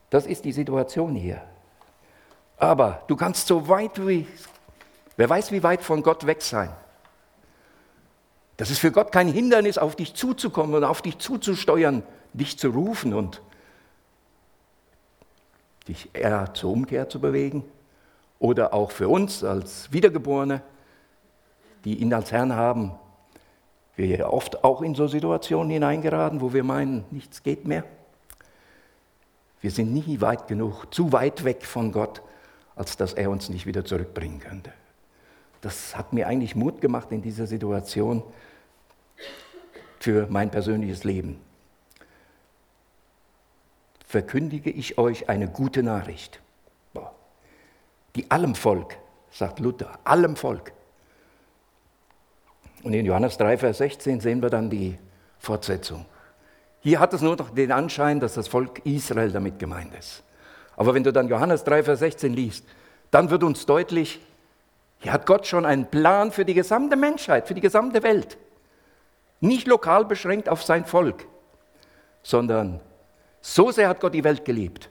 [0.09, 1.41] Das ist die Situation hier.
[2.59, 4.27] Aber du kannst so weit wie,
[5.15, 6.69] wer weiß, wie weit von Gott weg sein.
[8.57, 12.69] Das ist für Gott kein Hindernis, auf dich zuzukommen und auf dich zuzusteuern, dich zu
[12.69, 13.41] rufen und
[15.87, 17.63] dich eher zur Umkehr zu bewegen.
[18.37, 20.61] Oder auch für uns als Wiedergeborene,
[21.85, 22.91] die ihn als Herrn haben,
[23.95, 27.83] wir oft auch in so Situationen hineingeraten, wo wir meinen, nichts geht mehr.
[29.61, 32.21] Wir sind nie weit genug, zu weit weg von Gott,
[32.79, 34.71] als dass er uns nicht wieder zurückbringen könnte.
[35.59, 38.23] Das hat mir eigentlich Mut gemacht in dieser Situation
[39.99, 41.41] für mein persönliches Leben.
[44.07, 46.39] Verkündige ich euch eine gute Nachricht,
[48.15, 48.97] die allem Volk,
[49.29, 50.71] sagt Luther, allem Volk.
[52.83, 54.97] Und in Johannes 3, Vers 16 sehen wir dann die
[55.37, 56.05] Fortsetzung.
[56.79, 60.23] Hier hat es nur noch den Anschein, dass das Volk Israel damit gemeint ist.
[60.79, 62.65] Aber wenn du dann Johannes 3, Vers 16 liest,
[63.11, 64.21] dann wird uns deutlich,
[64.99, 68.37] hier hat Gott schon einen Plan für die gesamte Menschheit, für die gesamte Welt.
[69.41, 71.25] Nicht lokal beschränkt auf sein Volk,
[72.23, 72.79] sondern
[73.41, 74.89] so sehr hat Gott die Welt geliebt,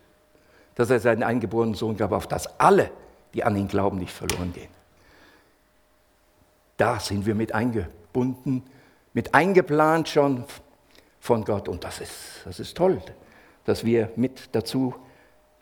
[0.75, 2.91] dass er seinen eingeborenen Sohn gab, auf dass alle,
[3.33, 4.69] die an ihn glauben, nicht verloren gehen.
[6.77, 8.63] Da sind wir mit eingebunden,
[9.15, 10.45] mit eingeplant schon
[11.19, 11.67] von Gott.
[11.67, 12.13] Und das ist,
[12.45, 13.01] das ist toll,
[13.65, 14.95] dass wir mit dazu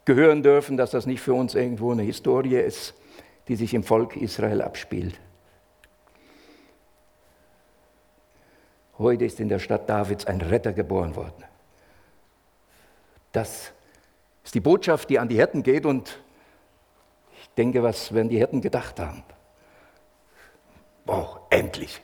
[0.06, 2.94] gehören dürfen, dass das nicht für uns irgendwo eine Historie ist,
[3.48, 5.20] die sich im Volk Israel abspielt.
[8.98, 11.44] Heute ist in der Stadt Davids ein Retter geboren worden.
[13.32, 13.72] Das
[14.42, 16.18] ist die Botschaft, die an die Hirten geht und
[17.42, 19.22] ich denke, was werden die Hirten gedacht haben?
[21.04, 22.00] Boah, endlich.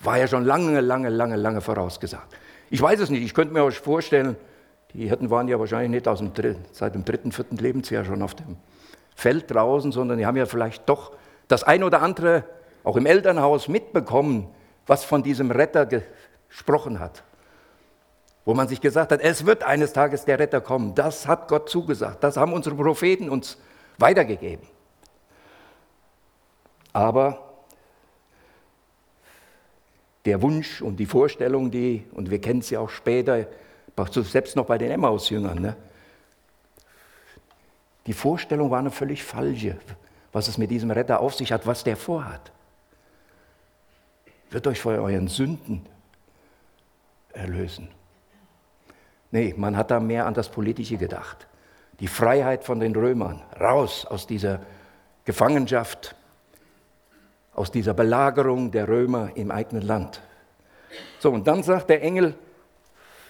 [0.00, 2.36] War ja schon lange, lange, lange, lange vorausgesagt.
[2.70, 4.36] Ich weiß es nicht, ich könnte mir euch vorstellen,
[4.94, 6.32] die Hirten waren ja wahrscheinlich nicht aus dem,
[6.72, 8.56] seit dem dritten, vierten Lebensjahr schon auf dem
[9.14, 11.12] Feld draußen, sondern die haben ja vielleicht doch
[11.48, 12.44] das ein oder andere
[12.84, 14.48] auch im Elternhaus mitbekommen,
[14.86, 17.22] was von diesem Retter gesprochen hat.
[18.44, 20.94] Wo man sich gesagt hat, es wird eines Tages der Retter kommen.
[20.94, 22.24] Das hat Gott zugesagt.
[22.24, 23.58] Das haben unsere Propheten uns
[23.98, 24.66] weitergegeben.
[26.94, 27.48] Aber
[30.24, 33.46] der Wunsch und die Vorstellung, die, und wir kennen sie auch später,
[34.06, 35.76] selbst noch bei den Emmaus-Jüngern, ne?
[38.08, 39.76] die Vorstellung war eine völlig falsche,
[40.32, 42.52] was es mit diesem Retter auf sich hat, was der vorhat.
[44.50, 45.84] Wird euch vor euren Sünden
[47.34, 47.88] erlösen.
[49.30, 51.46] Nee, man hat da mehr an das Politische gedacht.
[52.00, 54.60] Die Freiheit von den Römern, raus aus dieser
[55.26, 56.14] Gefangenschaft,
[57.52, 60.22] aus dieser Belagerung der Römer im eigenen Land.
[61.18, 62.34] So, und dann sagt der Engel,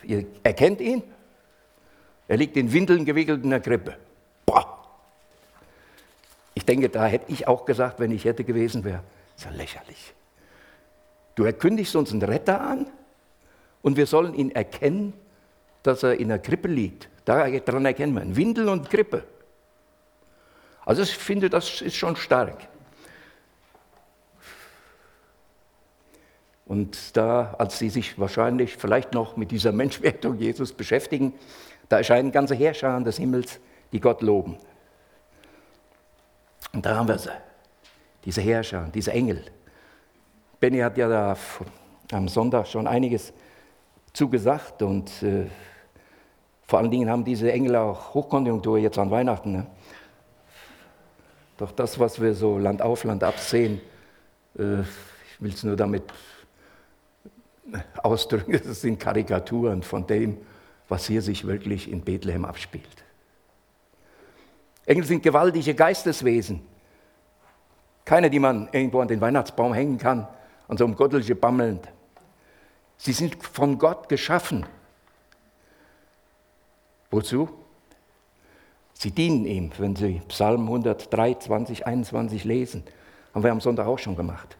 [0.02, 1.02] ihr erkennt ihn,
[2.26, 3.96] er liegt in Windeln gewickelt in der Krippe.
[4.44, 4.84] Boah!
[6.54, 9.02] Ich denke, da hätte ich auch gesagt, wenn ich hätte gewesen wäre,
[9.37, 10.14] ist ja lächerlich.
[11.34, 12.87] Du erkündigst uns einen Retter an
[13.82, 15.14] und wir sollen ihn erkennen,
[15.82, 17.08] dass er in der Krippe liegt.
[17.24, 18.37] Daran erkennen wir ihn.
[18.37, 19.24] Windel und Krippe.
[20.84, 22.66] Also ich finde, das ist schon stark.
[26.68, 31.33] Und da, als sie sich wahrscheinlich vielleicht noch mit dieser Menschwertung Jesus beschäftigen,
[31.88, 33.59] da erscheinen ganze Herrscher des Himmels,
[33.90, 34.59] die Gott loben.
[36.74, 37.31] Und da haben wir sie,
[38.26, 39.42] diese Herrscher, diese Engel.
[40.61, 41.37] Benny hat ja da
[42.12, 43.33] am Sonntag schon einiges
[44.12, 45.46] zugesagt und äh,
[46.66, 49.52] vor allen Dingen haben diese Engel auch Hochkonjunktur jetzt an Weihnachten.
[49.52, 49.66] Ne?
[51.57, 53.81] Doch das, was wir so Land auf, Land ab sehen,
[54.59, 56.02] äh, ich will es nur damit
[58.02, 60.38] ausdrücken, es sind Karikaturen von dem,
[60.88, 63.04] was hier sich wirklich in Bethlehem abspielt.
[64.87, 66.62] Engel sind gewaltige Geisteswesen.
[68.07, 70.26] Keine, die man irgendwo an den Weihnachtsbaum hängen kann,
[70.66, 71.87] an so einem Gottelche bammelnd.
[72.96, 74.64] Sie sind von Gott geschaffen.
[77.11, 77.50] Wozu?
[78.94, 82.83] Sie dienen ihm, wenn Sie Psalm 103, 20, 21 lesen.
[83.35, 84.57] Haben wir am Sonntag auch schon gemacht.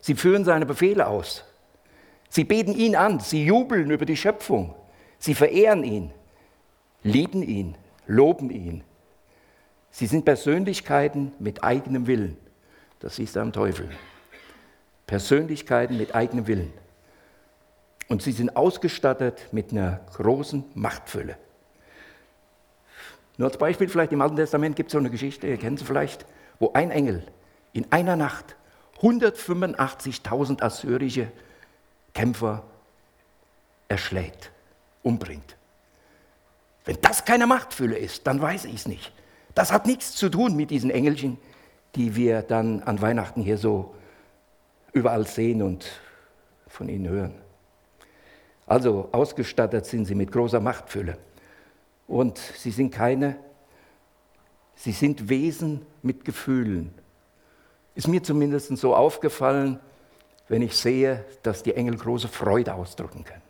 [0.00, 1.44] Sie führen seine Befehle aus.
[2.30, 4.74] Sie beten ihn an, sie jubeln über die Schöpfung.
[5.18, 6.12] Sie verehren ihn,
[7.02, 7.74] lieben ihn,
[8.06, 8.84] loben ihn.
[9.90, 12.36] Sie sind Persönlichkeiten mit eigenem Willen.
[13.00, 13.90] Das siehst du am Teufel.
[15.06, 16.72] Persönlichkeiten mit eigenem Willen.
[18.08, 21.36] Und sie sind ausgestattet mit einer großen Machtfülle.
[23.38, 25.84] Nur als Beispiel vielleicht im Alten Testament gibt es so eine Geschichte, ihr kennt sie
[25.84, 26.26] vielleicht,
[26.60, 27.24] wo ein Engel
[27.72, 28.56] in einer Nacht
[29.00, 31.32] 185.000 assyrische
[32.14, 32.64] Kämpfer
[33.88, 34.50] erschlägt,
[35.02, 35.56] umbringt.
[36.84, 39.12] Wenn das keine Machtfülle ist, dann weiß ich es nicht.
[39.54, 41.38] Das hat nichts zu tun mit diesen Engelchen,
[41.94, 43.94] die wir dann an Weihnachten hier so
[44.92, 45.86] überall sehen und
[46.68, 47.34] von ihnen hören.
[48.66, 51.18] Also ausgestattet sind sie mit großer Machtfülle.
[52.06, 53.36] Und sie sind keine,
[54.76, 56.94] sie sind Wesen mit Gefühlen.
[57.96, 59.80] Ist mir zumindest so aufgefallen,
[60.50, 63.40] wenn ich sehe, dass die Engel große Freude ausdrücken können.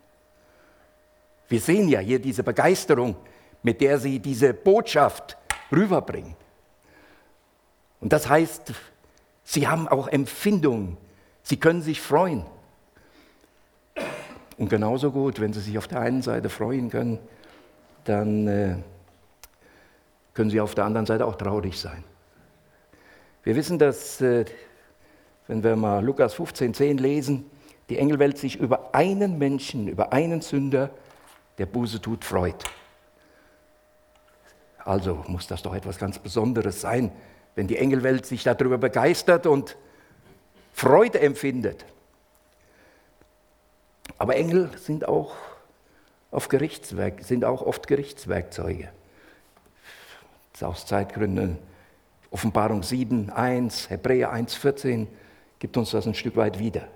[1.49, 3.17] Wir sehen ja hier diese Begeisterung,
[3.63, 5.39] mit der sie diese Botschaft
[5.73, 6.37] rüberbringen.
[8.03, 8.75] Und das heißt,
[9.45, 10.99] sie haben auch Empfindungen,
[11.43, 12.45] sie können sich freuen.
[14.59, 17.19] Und genauso gut, wenn sie sich auf der einen Seite freuen können,
[18.05, 18.77] dann äh,
[20.35, 22.05] können sie auf der anderen Seite auch traurig sein.
[23.43, 24.45] Wir wissen, dass, äh,
[25.51, 27.51] wenn wir mal Lukas 15, 10 lesen,
[27.89, 30.91] die Engelwelt sich über einen Menschen, über einen Sünder,
[31.59, 32.63] der Buße tut, freut.
[34.85, 37.11] Also muss das doch etwas ganz Besonderes sein,
[37.57, 39.77] wenn die Engelwelt sich darüber begeistert und
[40.73, 41.85] Freude empfindet.
[44.19, 45.33] Aber Engel sind auch
[46.31, 48.89] auf Gerichtswerk, sind auch oft Gerichtswerkzeuge.
[50.53, 51.59] Das ist aus Zeitgründen
[52.31, 55.09] Offenbarung 7, 1, Hebräer 1, 14
[55.61, 56.89] gibt uns das ein Stück weit wieder.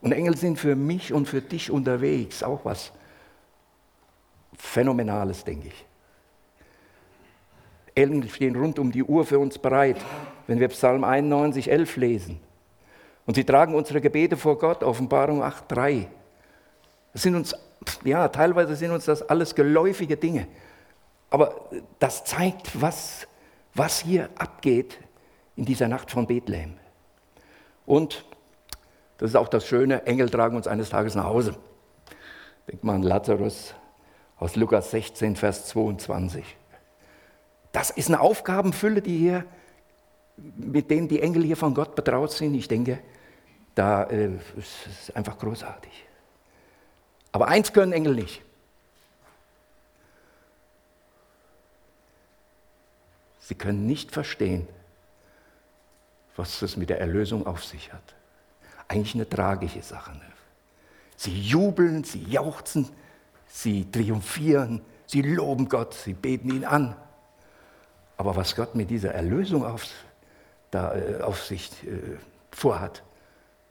[0.00, 2.92] Und Engel sind für mich und für dich unterwegs, auch was
[4.56, 5.86] Phänomenales, denke ich.
[7.94, 9.98] Engel stehen rund um die Uhr für uns bereit,
[10.46, 12.40] wenn wir Psalm 91, 11 lesen.
[13.26, 16.08] Und sie tragen unsere Gebete vor Gott, Offenbarung 8, 3.
[17.12, 17.54] Das sind uns,
[18.04, 20.46] ja, teilweise sind uns das alles geläufige Dinge.
[21.28, 23.26] Aber das zeigt, was,
[23.74, 24.98] was hier abgeht
[25.58, 26.74] in dieser Nacht von Bethlehem.
[27.84, 28.24] Und
[29.18, 31.56] das ist auch das Schöne, Engel tragen uns eines Tages nach Hause.
[32.68, 33.74] Denkt mal an Lazarus
[34.38, 36.56] aus Lukas 16, Vers 22.
[37.72, 39.44] Das ist eine Aufgabenfülle, die hier,
[40.36, 42.54] mit denen die Engel hier von Gott betraut sind.
[42.54, 43.00] Ich denke,
[43.74, 46.06] da äh, ist einfach großartig.
[47.32, 48.42] Aber eins können Engel nicht.
[53.40, 54.68] Sie können nicht verstehen,
[56.38, 58.14] was es mit der Erlösung auf sich hat.
[58.86, 60.12] eigentlich eine tragische Sache.
[60.12, 60.22] Ne?
[61.16, 62.88] Sie jubeln, sie jauchzen,
[63.46, 66.96] sie triumphieren, sie loben Gott, sie beten ihn an.
[68.16, 69.84] Aber was Gott mit dieser Erlösung auf,
[70.70, 72.16] da, äh, auf sich äh,
[72.50, 73.02] vorhat,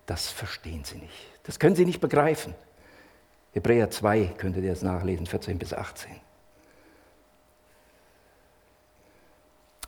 [0.06, 1.27] das verstehen sie nicht.
[1.43, 2.53] Das können sie nicht begreifen.
[3.53, 6.12] Hebräer 2 könntet ihr jetzt nachlesen, 14 bis 18.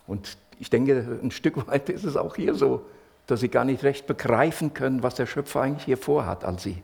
[0.07, 2.85] Und ich denke, ein Stück weit ist es auch hier so,
[3.27, 6.83] dass sie gar nicht recht begreifen können, was der Schöpfer eigentlich hier vorhat, als sie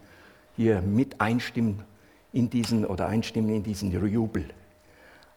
[0.55, 1.83] hier mit einstimmen
[2.31, 4.45] in diesen oder einstimmen in diesen Jubel.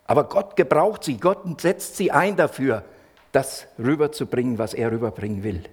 [0.07, 2.85] Aber Gott gebraucht sie, Gott setzt sie ein dafür,
[3.33, 5.65] das rüberzubringen, was er rüberbringen will.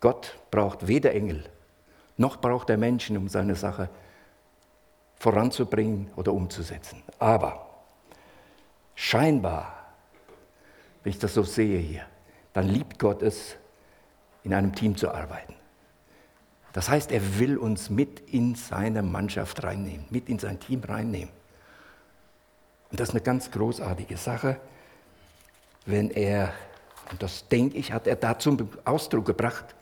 [0.00, 1.44] Gott braucht weder Engel,
[2.16, 3.88] noch braucht er Menschen, um seine Sache
[5.16, 7.02] voranzubringen oder umzusetzen.
[7.18, 7.63] Aber
[8.94, 9.92] scheinbar,
[11.02, 12.06] wenn ich das so sehe hier,
[12.52, 13.56] dann liebt Gott es,
[14.42, 15.54] in einem Team zu arbeiten.
[16.74, 21.32] Das heißt, er will uns mit in seine Mannschaft reinnehmen, mit in sein Team reinnehmen.
[22.90, 24.60] Und das ist eine ganz großartige Sache,
[25.86, 26.52] wenn er,
[27.10, 29.74] und das denke ich, hat er da zum Ausdruck gebracht,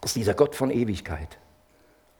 [0.00, 1.38] dass dieser Gott von Ewigkeit,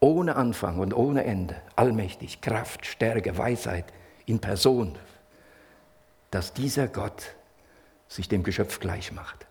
[0.00, 3.92] ohne Anfang und ohne Ende, allmächtig, Kraft, Stärke, Weisheit
[4.26, 4.96] in Person,
[6.34, 7.36] dass dieser Gott
[8.08, 9.46] sich dem Geschöpf gleich macht.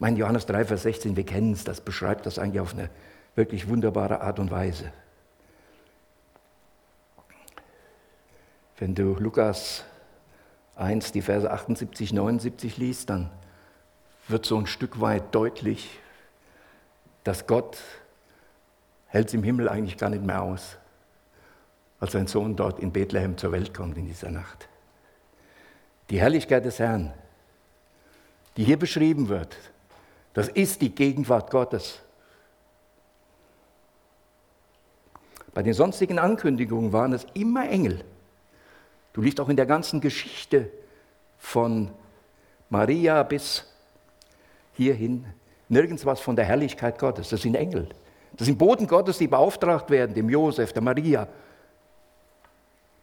[0.00, 2.90] Mein Johannes 3, Vers 16, wir kennen es, das beschreibt das eigentlich auf eine
[3.36, 4.92] wirklich wunderbare Art und Weise.
[8.78, 9.84] Wenn du Lukas
[10.74, 13.30] 1, die Verse 78, 79 liest, dann
[14.26, 16.00] wird so ein Stück weit deutlich,
[17.22, 17.78] dass Gott
[19.06, 20.78] hält es im Himmel eigentlich gar nicht mehr aus,
[22.00, 24.68] als sein Sohn dort in Bethlehem zur Welt kommt in dieser Nacht.
[26.10, 27.12] Die Herrlichkeit des Herrn,
[28.56, 29.56] die hier beschrieben wird,
[30.32, 32.00] das ist die Gegenwart Gottes.
[35.52, 38.04] Bei den sonstigen Ankündigungen waren es immer Engel.
[39.12, 40.70] Du liest auch in der ganzen Geschichte
[41.38, 41.90] von
[42.70, 43.64] Maria bis
[44.74, 45.26] hierhin
[45.68, 47.30] nirgends was von der Herrlichkeit Gottes.
[47.30, 47.88] Das sind Engel.
[48.36, 51.26] Das sind Boten Gottes, die beauftragt werden, dem Josef, der Maria,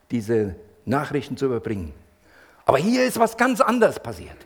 [0.10, 1.94] diese Nachrichten zu überbringen.
[2.66, 4.38] Aber hier ist was ganz anderes passiert.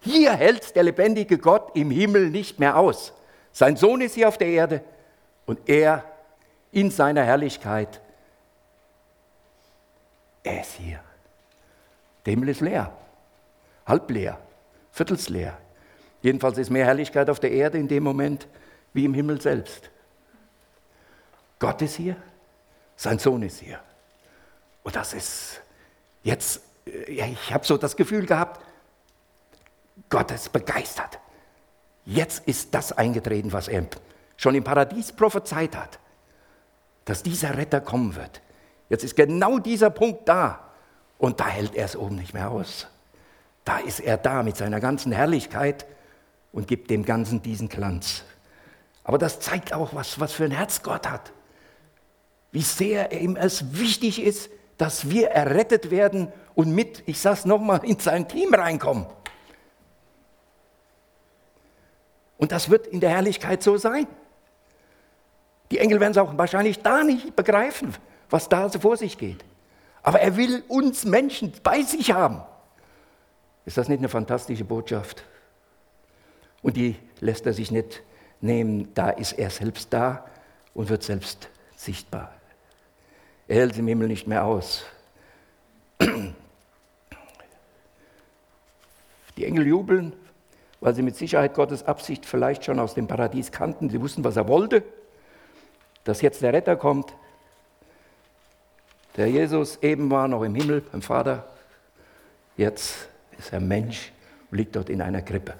[0.00, 3.12] Hier hält der lebendige Gott im Himmel nicht mehr aus.
[3.52, 4.82] Sein Sohn ist hier auf der Erde
[5.46, 6.04] und er
[6.70, 8.00] in seiner Herrlichkeit,
[10.42, 11.00] er ist hier.
[12.24, 12.92] Der Himmel ist leer,
[13.86, 14.38] halb leer,
[14.92, 15.56] viertels leer.
[16.20, 18.46] Jedenfalls ist mehr Herrlichkeit auf der Erde in dem Moment
[18.92, 19.90] wie im Himmel selbst.
[21.58, 22.16] Gott ist hier,
[22.96, 23.80] sein Sohn ist hier.
[24.82, 25.60] Und das ist
[26.28, 26.60] jetzt,
[27.08, 28.60] ja, ich habe so das Gefühl gehabt,
[30.08, 31.18] Gott ist begeistert.
[32.04, 33.86] Jetzt ist das eingetreten, was er
[34.36, 35.98] schon im Paradies prophezeit hat,
[37.04, 38.40] dass dieser Retter kommen wird.
[38.88, 40.70] Jetzt ist genau dieser Punkt da
[41.18, 42.86] und da hält er es oben nicht mehr aus.
[43.64, 45.84] Da ist er da mit seiner ganzen Herrlichkeit
[46.52, 48.22] und gibt dem Ganzen diesen Glanz.
[49.04, 51.32] Aber das zeigt auch, was, was für ein Herz Gott hat.
[52.52, 57.44] Wie sehr ihm es wichtig ist, dass wir errettet werden und mit, ich sage es
[57.44, 59.06] nochmal, in sein Team reinkommen.
[62.38, 64.06] Und das wird in der Herrlichkeit so sein.
[65.70, 67.94] Die Engel werden es auch wahrscheinlich da nicht begreifen,
[68.30, 69.44] was da so vor sich geht.
[70.02, 72.40] Aber er will uns Menschen bei sich haben.
[73.66, 75.24] Ist das nicht eine fantastische Botschaft?
[76.62, 78.02] Und die lässt er sich nicht
[78.40, 78.94] nehmen.
[78.94, 80.24] Da ist er selbst da
[80.72, 82.37] und wird selbst sichtbar.
[83.48, 84.84] Er hält im Himmel nicht mehr aus.
[89.36, 90.12] Die Engel jubeln,
[90.80, 93.88] weil sie mit Sicherheit Gottes Absicht vielleicht schon aus dem Paradies kannten.
[93.88, 94.84] Sie wussten, was er wollte,
[96.04, 97.14] dass jetzt der Retter kommt.
[99.16, 101.48] Der Jesus eben war noch im Himmel beim Vater,
[102.56, 103.08] jetzt
[103.38, 104.12] ist er Mensch
[104.50, 105.54] und liegt dort in einer Krippe.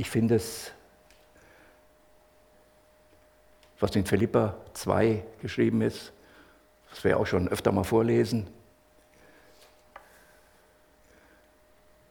[0.00, 0.70] Ich finde es,
[3.80, 6.12] was in Philippa 2 geschrieben ist,
[6.90, 8.46] das wir auch schon öfter mal vorlesen.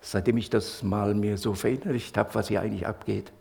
[0.02, 3.32] Seitdem ich das mal mir so verinnerlicht habe, was hier eigentlich abgeht.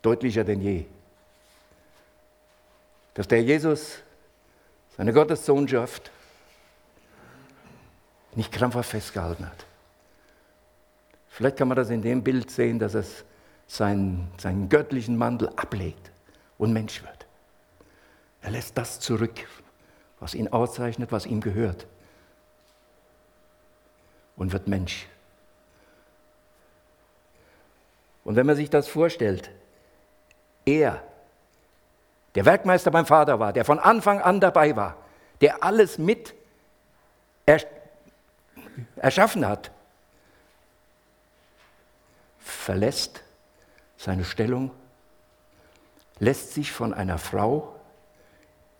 [0.00, 0.86] Deutlicher denn je.
[3.12, 3.98] Dass der Jesus
[4.96, 6.10] seine Gottessohnschaft
[8.36, 9.66] nicht krampfhaft festgehalten hat.
[11.28, 13.24] Vielleicht kann man das in dem Bild sehen, dass es
[13.66, 16.10] seinen, seinen göttlichen Mantel ablegt
[16.58, 17.26] und Mensch wird.
[18.42, 19.46] Er lässt das zurück,
[20.20, 21.86] was ihn auszeichnet, was ihm gehört
[24.36, 25.06] und wird Mensch.
[28.24, 29.50] Und wenn man sich das vorstellt,
[30.64, 31.02] er,
[32.34, 34.96] der Werkmeister beim Vater war, der von Anfang an dabei war,
[35.40, 36.34] der alles mit
[38.96, 39.70] erschaffen hat,
[42.38, 43.22] verlässt
[43.96, 44.70] seine Stellung,
[46.18, 47.74] lässt sich von einer Frau,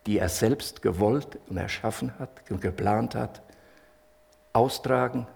[0.06, 3.42] die er selbst gewollt und erschaffen hat und geplant hat,
[4.52, 5.26] austragen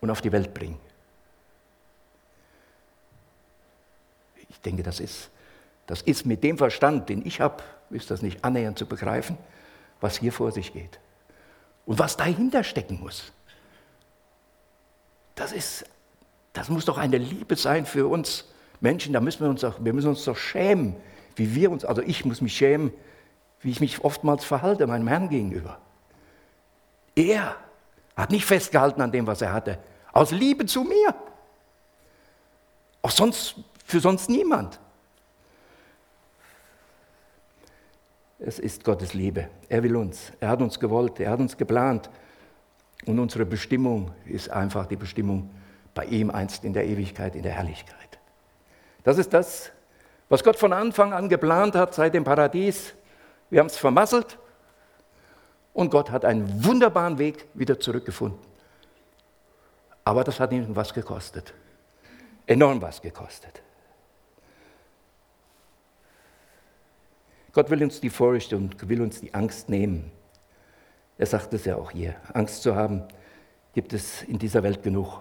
[0.00, 0.80] und auf die Welt bringen.
[4.48, 5.30] Ich denke, das ist,
[5.86, 9.36] das ist mit dem Verstand, den ich habe, ist das nicht annähernd zu begreifen,
[10.00, 10.98] was hier vor sich geht.
[11.86, 13.32] Und was dahinter stecken muss.
[15.34, 15.84] Das, ist,
[16.52, 18.44] das muss doch eine Liebe sein für uns
[18.80, 19.12] Menschen.
[19.12, 20.96] Da müssen wir uns auch, wir müssen uns doch schämen,
[21.36, 22.92] wie wir uns, also ich muss mich schämen,
[23.60, 25.78] wie ich mich oftmals verhalte meinem Herrn gegenüber.
[27.14, 27.56] Er
[28.16, 29.78] hat nicht festgehalten an dem, was er hatte,
[30.12, 31.14] aus Liebe zu mir.
[33.00, 34.78] Auch sonst, für sonst niemand.
[38.44, 39.48] Es ist Gottes Liebe.
[39.68, 40.32] Er will uns.
[40.40, 41.20] Er hat uns gewollt.
[41.20, 42.10] Er hat uns geplant.
[43.06, 45.50] Und unsere Bestimmung ist einfach die Bestimmung
[45.94, 48.18] bei ihm einst in der Ewigkeit, in der Herrlichkeit.
[49.04, 49.70] Das ist das,
[50.28, 52.94] was Gott von Anfang an geplant hat seit dem Paradies.
[53.50, 54.38] Wir haben es vermasselt
[55.72, 58.38] und Gott hat einen wunderbaren Weg wieder zurückgefunden.
[60.04, 61.52] Aber das hat ihm was gekostet.
[62.46, 63.62] Enorm was gekostet.
[67.52, 70.10] Gott will uns die Furcht und will uns die Angst nehmen.
[71.18, 72.16] Er sagt es ja auch hier.
[72.32, 73.04] Angst zu haben
[73.74, 75.20] gibt es in dieser Welt genug.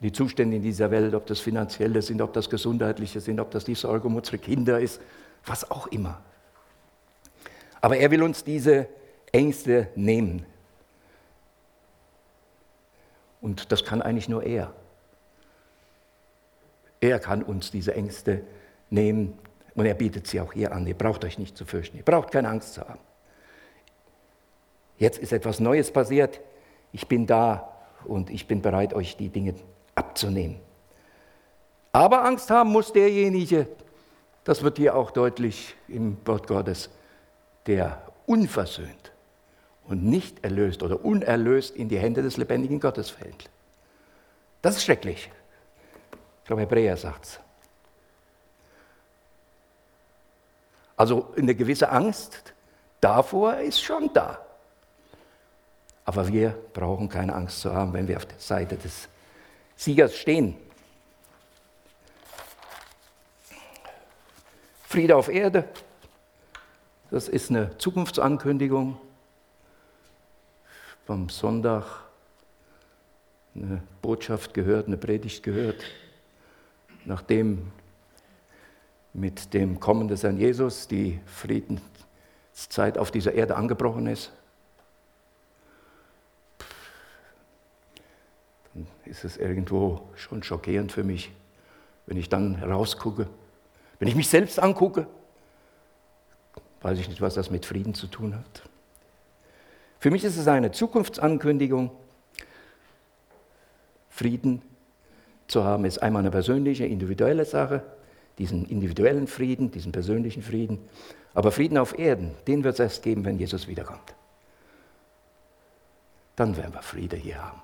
[0.00, 3.64] Die Zustände in dieser Welt, ob das finanzielle sind, ob das gesundheitliche sind, ob das
[3.64, 5.00] die Sorge um unsere Kinder ist,
[5.44, 6.20] was auch immer.
[7.80, 8.88] Aber er will uns diese
[9.32, 10.46] Ängste nehmen.
[13.40, 14.72] Und das kann eigentlich nur er.
[17.00, 18.42] Er kann uns diese Ängste
[18.90, 19.36] nehmen
[19.74, 20.86] und er bietet sie auch hier an.
[20.86, 23.00] Ihr braucht euch nicht zu fürchten, ihr braucht keine Angst zu haben.
[24.98, 26.40] Jetzt ist etwas Neues passiert.
[26.92, 27.72] Ich bin da
[28.04, 29.54] und ich bin bereit, euch die Dinge
[29.94, 30.60] abzunehmen.
[31.92, 33.66] Aber Angst haben muss derjenige,
[34.44, 36.90] das wird hier auch deutlich im Wort Gottes,
[37.66, 39.12] der unversöhnt
[39.84, 43.50] und nicht erlöst oder unerlöst in die Hände des lebendigen Gottes fällt.
[44.62, 45.30] Das ist schrecklich.
[46.40, 47.40] Ich glaube, Hebräer sagt es.
[51.02, 52.54] Also eine gewisse Angst
[53.00, 54.38] davor ist schon da.
[56.04, 59.08] Aber wir brauchen keine Angst zu haben, wenn wir auf der Seite des
[59.74, 60.56] Siegers stehen.
[64.84, 65.64] Friede auf Erde,
[67.10, 68.96] das ist eine Zukunftsankündigung
[71.04, 71.84] vom Sonntag
[73.56, 75.82] eine Botschaft gehört, eine Predigt gehört,
[77.04, 77.72] nachdem
[79.14, 84.32] mit dem Kommen des Herrn Jesus die Friedenszeit auf dieser Erde angebrochen ist.
[88.72, 91.30] Dann ist es irgendwo schon schockierend für mich,
[92.06, 93.28] wenn ich dann rausgucke,
[93.98, 95.06] wenn ich mich selbst angucke,
[96.80, 98.62] weiß ich nicht, was das mit Frieden zu tun hat.
[100.00, 101.90] Für mich ist es eine Zukunftsankündigung.
[104.08, 104.62] Frieden
[105.46, 107.84] zu haben ist einmal eine persönliche, individuelle Sache,
[108.42, 110.80] diesen individuellen Frieden, diesen persönlichen Frieden.
[111.32, 114.16] Aber Frieden auf Erden, den wird es erst geben, wenn Jesus wiederkommt.
[116.34, 117.62] Dann werden wir Friede hier haben,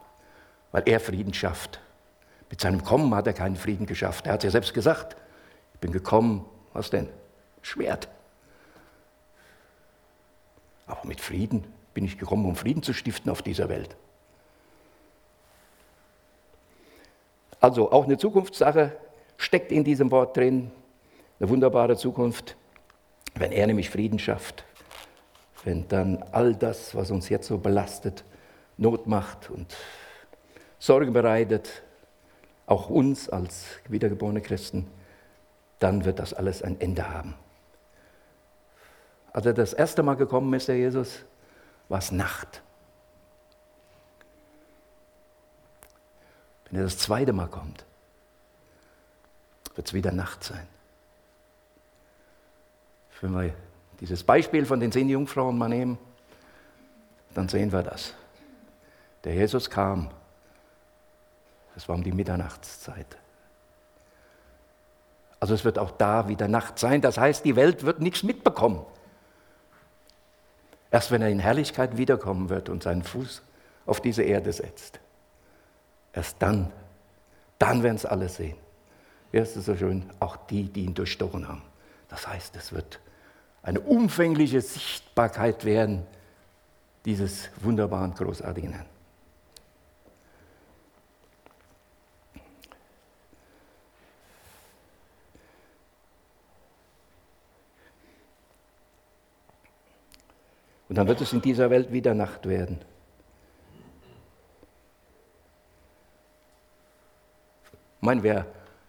[0.71, 1.81] weil er Frieden schafft.
[2.49, 4.27] Mit seinem Kommen hat er keinen Frieden geschafft.
[4.27, 5.17] Er hat es ja selbst gesagt.
[5.75, 7.09] Ich bin gekommen, was denn?
[7.63, 8.09] Schwert.
[10.87, 13.97] Aber mit Frieden bin ich gekommen, um Frieden zu stiften auf dieser Welt.
[17.61, 18.97] Also auch eine Zukunftssache
[19.39, 20.71] steckt in diesem Wort drin,
[21.41, 22.57] eine wunderbare Zukunft,
[23.35, 24.65] wenn er nämlich Frieden schafft,
[25.65, 28.25] wenn dann all das, was uns jetzt so belastet,
[28.77, 29.75] Not macht und
[30.79, 31.83] Sorge bereitet,
[32.67, 34.87] auch uns als wiedergeborene Christen,
[35.79, 37.35] dann wird das alles ein Ende haben.
[39.33, 41.25] Als er das erste Mal gekommen ist, der Jesus,
[41.89, 42.63] war es Nacht.
[46.69, 47.87] Wenn er das zweite Mal kommt,
[49.79, 50.67] wird es wieder Nacht sein.
[53.21, 53.55] Wenn wir
[54.01, 55.99] dieses Beispiel von den zehn Jungfrauen mal nehmen,
[57.33, 58.13] dann sehen wir das.
[59.23, 60.11] Der Jesus kam.
[61.77, 63.07] Das war um die Mitternachtszeit.
[65.39, 67.01] Also es wird auch da wieder Nacht sein.
[67.01, 68.85] Das heißt, die Welt wird nichts mitbekommen.
[70.91, 73.43] Erst wenn er in Herrlichkeit wiederkommen wird und seinen Fuß
[73.87, 74.99] auf diese Erde setzt.
[76.13, 76.73] Erst dann,
[77.61, 78.57] dann werden es alle sehen.
[79.31, 80.05] Wie heißt es so schön?
[80.21, 81.63] Auch die, die ihn durchstochen haben.
[82.09, 83.01] Das heißt, es wird
[83.63, 86.07] eine umfängliche Sichtbarkeit werden
[87.05, 88.87] dieses wunderbaren, großartigen Herrn.
[100.89, 102.81] Und dann wird es in dieser Welt wieder Nacht werden.
[108.01, 108.47] Ich meine, wir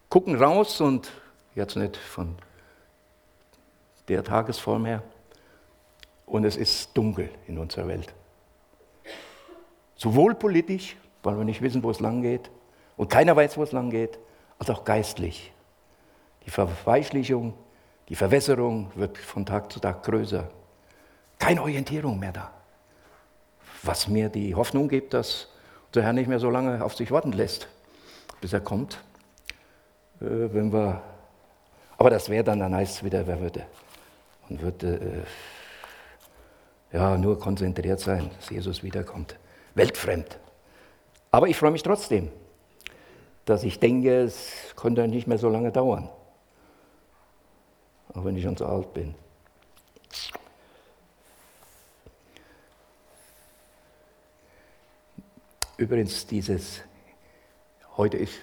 [0.10, 1.12] gucken raus und
[1.56, 2.36] jetzt nicht von
[4.08, 5.04] der Tagesform her
[6.26, 8.14] und es ist dunkel in unserer Welt.
[9.96, 12.50] Sowohl politisch, weil wir nicht wissen, wo es lang geht
[12.98, 14.18] und keiner weiß, wo es lang geht,
[14.58, 15.52] als auch geistlich.
[16.46, 17.54] Die Verweichlichung,
[18.08, 20.50] die Verwässerung wird von Tag zu Tag größer.
[21.38, 22.52] Keine Orientierung mehr da.
[23.84, 25.50] Was mir die Hoffnung gibt, dass
[25.88, 27.68] unser Herr nicht mehr so lange auf sich warten lässt,
[28.42, 29.00] bis er kommt.
[30.22, 31.02] Äh, wenn wir,
[31.98, 33.66] aber das wäre dann, dann heißt es wieder, wer würde,
[34.48, 35.26] man würde
[36.92, 39.36] äh, ja, nur konzentriert sein, dass Jesus wiederkommt.
[39.76, 40.40] Weltfremd.
[41.32, 42.32] Aber ich freue mich trotzdem,
[43.46, 46.10] dass ich denke, es konnte nicht mehr so lange dauern.
[48.14, 49.14] Auch wenn ich schon so alt bin.
[55.78, 56.82] Übrigens, dieses,
[57.96, 58.34] heute ist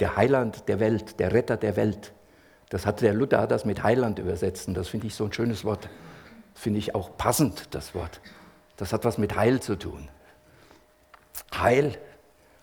[0.00, 2.12] der Heiland der Welt, der Retter der Welt.
[2.68, 4.68] Das hat der Luther das mit Heiland übersetzt.
[4.68, 5.88] Und das finde ich so ein schönes Wort.
[6.54, 8.20] Finde ich auch passend, das Wort.
[8.76, 10.08] Das hat was mit Heil zu tun.
[11.54, 11.98] Heil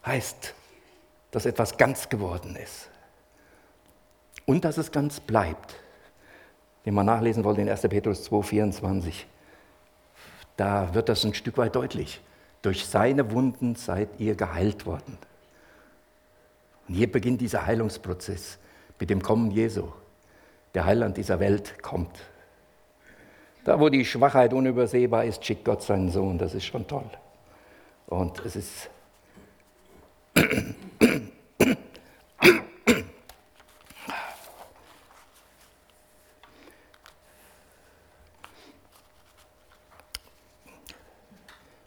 [0.06, 0.54] heißt,
[1.32, 2.90] dass etwas ganz geworden ist.
[4.46, 5.76] Und dass es ganz bleibt.
[6.84, 7.82] Wenn man nachlesen wollte in 1.
[7.82, 9.28] Petrus 2, 24,
[10.56, 12.22] da wird das ein Stück weit deutlich.
[12.62, 15.18] Durch seine Wunden seid ihr geheilt worden.
[16.88, 18.58] Und hier beginnt dieser Heilungsprozess
[19.00, 19.92] mit dem Kommen Jesu.
[20.74, 22.20] Der Heiland dieser Welt kommt.
[23.64, 26.38] Da, wo die Schwachheit unübersehbar ist, schickt Gott seinen Sohn.
[26.38, 27.10] Das ist schon toll.
[28.08, 28.90] Und es ist.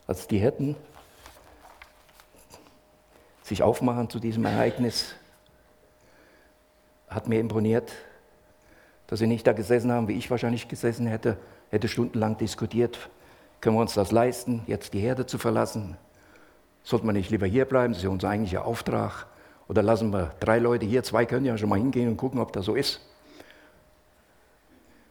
[0.07, 0.75] als die Hirten
[3.49, 5.15] sich aufmachen zu diesem Ereignis,
[7.07, 7.91] hat mir imponiert,
[9.07, 11.37] dass sie nicht da gesessen haben, wie ich wahrscheinlich gesessen hätte,
[11.71, 13.09] hätte stundenlang diskutiert,
[13.59, 15.97] können wir uns das leisten, jetzt die Herde zu verlassen?
[16.83, 19.25] Sollte man nicht lieber hier bleiben, das ist ja unser eigentlicher Auftrag.
[19.67, 22.53] Oder lassen wir drei Leute hier, zwei können ja schon mal hingehen und gucken, ob
[22.53, 23.01] das so ist.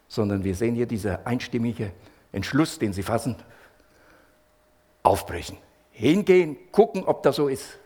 [0.08, 1.92] Sondern wir sehen hier dieser einstimmige
[2.32, 3.36] Entschluss, den sie fassen,
[5.02, 5.58] aufbrechen.
[5.90, 7.78] Hingehen, gucken, ob das so ist.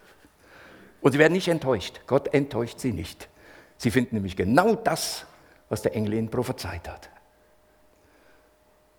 [1.02, 2.00] Und sie werden nicht enttäuscht.
[2.06, 3.28] Gott enttäuscht sie nicht.
[3.76, 5.26] Sie finden nämlich genau das,
[5.68, 7.10] was der Engel ihnen prophezeit hat.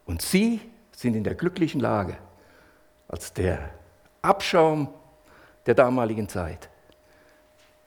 [0.05, 0.59] Und sie
[0.91, 2.17] sind in der glücklichen Lage,
[3.07, 3.69] als der
[4.21, 4.93] Abschaum
[5.65, 6.69] der damaligen Zeit,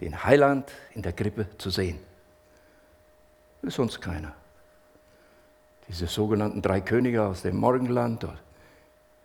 [0.00, 1.98] den Heiland in der Krippe zu sehen.
[3.60, 4.34] Das ist sonst keiner.
[5.88, 8.26] Diese sogenannten drei Könige aus dem Morgenland,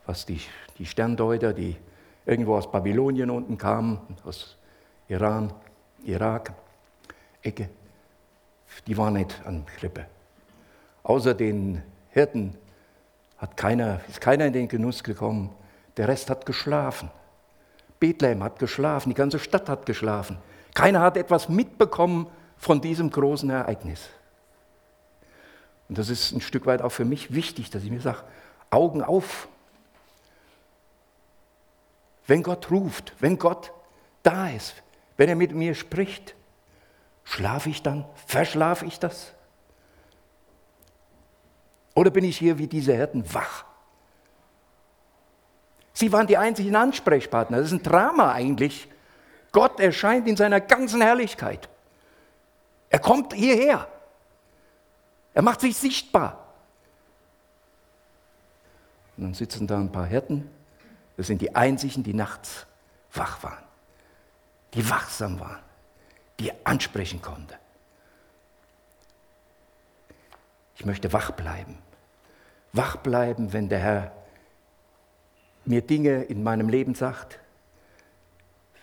[0.06, 0.42] was die,
[0.78, 1.78] die Sterndeuter, die
[2.26, 4.58] irgendwo aus Babylonien unten kamen, aus
[5.12, 5.54] Iran,
[6.06, 6.54] Irak,
[7.42, 7.70] Ecke,
[8.88, 10.06] die waren nicht an Krippe.
[11.04, 12.58] Außer den Hirten
[13.38, 15.54] hat keiner, ist keiner in den Genuss gekommen.
[15.98, 17.12] Der Rest hat geschlafen.
[18.00, 20.38] Bethlehem hat geschlafen, die ganze Stadt hat geschlafen.
[20.74, 24.08] Keiner hat etwas mitbekommen von diesem großen Ereignis.
[25.90, 28.24] Und das ist ein Stück weit auch für mich wichtig, dass ich mir sage,
[28.70, 29.50] Augen auf.
[32.28, 33.74] Wenn Gott ruft, wenn Gott
[34.24, 34.82] da ist,
[35.18, 36.36] wenn er mit mir spricht,
[37.24, 38.06] schlafe ich dann?
[38.26, 39.34] Verschlafe ich das?
[41.94, 43.66] Oder bin ich hier wie diese Hirten wach?
[45.94, 47.58] Sie waren die einzigen Ansprechpartner.
[47.58, 48.88] Das ist ein Drama eigentlich.
[49.52, 51.68] Gott erscheint in seiner ganzen Herrlichkeit.
[52.90, 53.88] Er kommt hierher.
[55.34, 56.54] Er macht sich sichtbar.
[59.18, 60.50] Und dann sitzen da ein paar Hirten.
[61.18, 62.66] Das sind die einzigen, die nachts
[63.14, 63.71] wach waren
[64.74, 65.60] die wachsam waren,
[66.40, 67.58] die ansprechen konnte.
[70.76, 71.78] Ich möchte wach bleiben.
[72.74, 74.12] Wach bleiben, wenn der Herr
[75.66, 77.40] mir Dinge in meinem Leben sagt,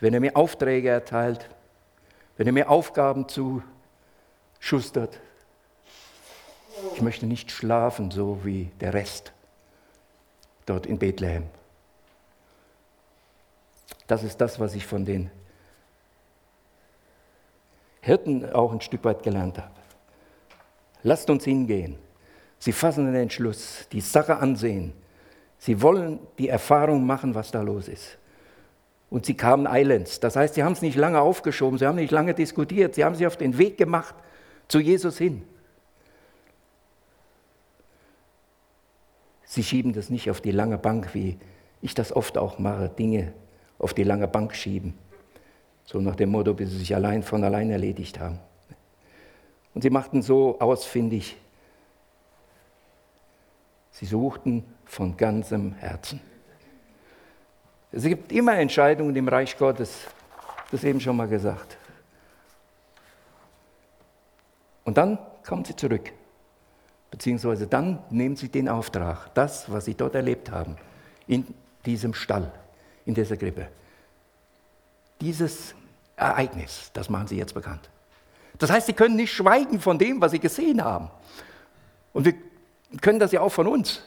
[0.00, 1.48] wenn er mir Aufträge erteilt,
[2.36, 5.18] wenn er mir Aufgaben zuschustert.
[6.94, 9.32] Ich möchte nicht schlafen, so wie der Rest
[10.66, 11.48] dort in Bethlehem.
[14.06, 15.30] Das ist das, was ich von den
[18.00, 19.70] Hirten auch ein Stück weit gelernt habe.
[21.02, 21.96] Lasst uns hingehen.
[22.58, 24.92] Sie fassen den Entschluss, die Sache ansehen.
[25.58, 28.18] Sie wollen die Erfahrung machen, was da los ist.
[29.10, 30.20] Und sie kamen eilends.
[30.20, 33.14] Das heißt, sie haben es nicht lange aufgeschoben, sie haben nicht lange diskutiert, sie haben
[33.14, 34.14] sich auf den Weg gemacht
[34.68, 35.42] zu Jesus hin.
[39.44, 41.38] Sie schieben das nicht auf die lange Bank, wie
[41.80, 43.32] ich das oft auch mache, Dinge
[43.78, 44.94] auf die lange Bank schieben.
[45.88, 48.38] So nach dem Motto, bis sie sich allein von allein erledigt haben.
[49.72, 51.34] Und sie machten so ausfindig.
[53.92, 56.20] Sie suchten von ganzem Herzen.
[57.90, 60.02] Es gibt immer Entscheidungen im Reich Gottes,
[60.70, 61.78] das eben schon mal gesagt.
[64.84, 66.12] Und dann kommen sie zurück,
[67.10, 70.76] beziehungsweise dann nehmen sie den Auftrag, das, was sie dort erlebt haben,
[71.26, 71.46] in
[71.86, 72.52] diesem Stall,
[73.06, 73.68] in dieser Krippe.
[75.20, 75.74] Dieses
[76.16, 77.88] Ereignis, das machen sie jetzt bekannt.
[78.58, 81.10] Das heißt, sie können nicht schweigen von dem, was sie gesehen haben.
[82.12, 82.34] Und wir
[83.00, 84.02] können das ja auch von uns.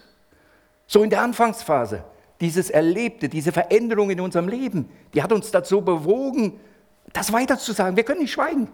[0.88, 2.04] So in der Anfangsphase
[2.42, 6.60] dieses Erlebte, diese Veränderung in unserem Leben, die hat uns dazu bewogen,
[7.14, 7.96] das weiterzusagen.
[7.96, 8.68] Wir können nicht schweigen.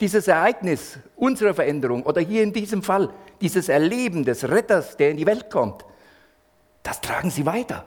[0.00, 3.08] Dieses Ereignis unserer Veränderung oder hier in diesem Fall
[3.40, 5.84] dieses Erleben des Retters, der in die Welt kommt,
[6.82, 7.86] das tragen sie weiter.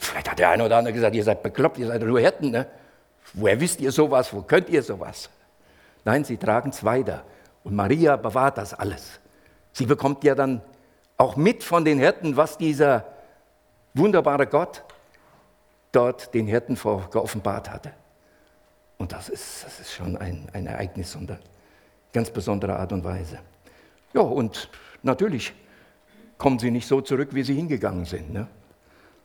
[0.00, 2.50] Vielleicht hat der eine oder andere gesagt, ihr seid bekloppt, ihr seid nur Hirten.
[2.50, 2.66] Ne?
[3.34, 4.32] Woher wisst ihr sowas?
[4.32, 5.30] Wo könnt ihr sowas?
[6.04, 7.24] Nein, sie tragen es weiter.
[7.64, 9.20] Und Maria bewahrt das alles.
[9.72, 10.60] Sie bekommt ja dann
[11.16, 13.04] auch mit von den Hirten, was dieser
[13.94, 14.82] wunderbare Gott
[15.92, 17.92] dort den Hirten geoffenbart hatte.
[18.98, 21.28] Und das ist, das ist schon ein, ein Ereignis in
[22.12, 23.38] ganz besonderer Art und Weise.
[24.14, 24.68] Ja, und
[25.02, 25.52] natürlich
[26.38, 28.32] kommen sie nicht so zurück, wie sie hingegangen sind.
[28.32, 28.46] Ne?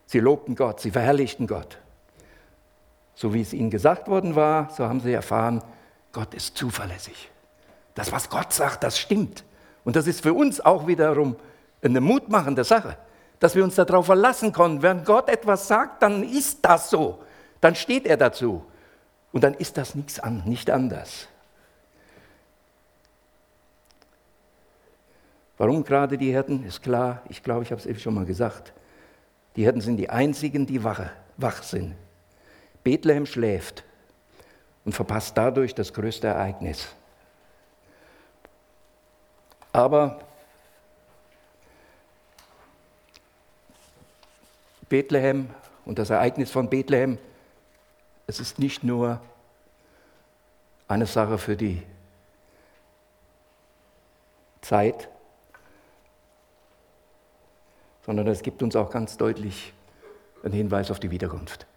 [0.08, 1.78] Sie lobten Gott, sie verherrlichten Gott.
[3.14, 5.62] So wie es ihnen gesagt worden war, so haben sie erfahren,
[6.14, 7.30] Gott ist zuverlässig.
[7.94, 9.44] Das, was Gott sagt, das stimmt.
[9.84, 11.36] Und das ist für uns auch wiederum
[11.82, 12.98] eine mutmachende Sache,
[13.40, 14.82] dass wir uns darauf verlassen können.
[14.82, 17.22] Wenn Gott etwas sagt, dann ist das so.
[17.60, 18.64] Dann steht er dazu.
[19.32, 21.28] Und dann ist das nichts an, nicht anders.
[25.58, 26.64] Warum gerade die Hirten?
[26.64, 28.74] Ist klar, ich glaube, ich habe es eben schon mal gesagt.
[29.58, 31.96] Die Hirten sind die einzigen, die wache, wach sind.
[32.84, 33.84] Bethlehem schläft
[34.86, 36.88] und verpasst dadurch das größte Ereignis.
[39.74, 40.20] Aber
[44.88, 45.50] Bethlehem
[45.86, 47.18] und das Ereignis von Bethlehem,
[48.28, 49.20] es ist nicht nur
[50.88, 51.82] eine Sache für die
[54.62, 55.10] Zeit,
[58.08, 59.74] sondern es gibt uns auch ganz deutlich
[60.42, 61.68] einen Hinweis auf die Wiederkunft.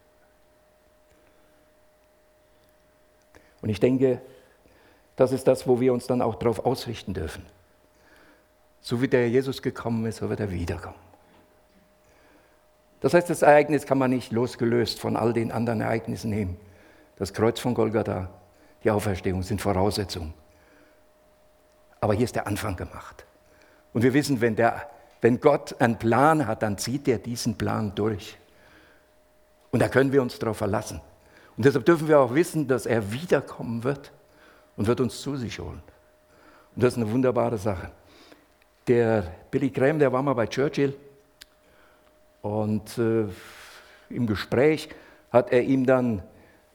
[3.61, 4.23] Und ich denke,
[5.17, 7.45] das ist das, wo wir uns dann auch darauf ausrichten dürfen.
[8.81, 10.97] So wie der Jesus gekommen ist, so wird er wiederkommen.
[13.01, 16.57] Das heißt, das Ereignis kann man nicht losgelöst von all den anderen Ereignissen nehmen.
[17.17, 18.31] Das Kreuz von Golgatha,
[18.85, 20.33] die Auferstehung sind Voraussetzungen.
[22.01, 23.27] Aber hier ist der Anfang gemacht.
[23.93, 24.89] Und wir wissen, wenn, der,
[25.21, 28.39] wenn Gott einen Plan hat, dann zieht er diesen Plan durch.
[29.71, 31.01] Und da können wir uns darauf verlassen.
[31.57, 34.13] Und deshalb dürfen wir auch wissen, dass er wiederkommen wird
[34.77, 35.83] und wird uns zu sich holen.
[36.75, 37.91] Und das ist eine wunderbare Sache.
[38.87, 40.97] Der Billy Graham, der war mal bei Churchill
[42.43, 43.27] und äh,
[44.09, 44.89] im Gespräch
[45.31, 46.23] hat er ihm dann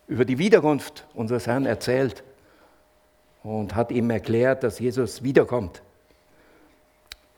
[0.07, 2.23] über die Wiederkunft unseres Herrn erzählt
[3.43, 5.81] und hat ihm erklärt, dass Jesus wiederkommt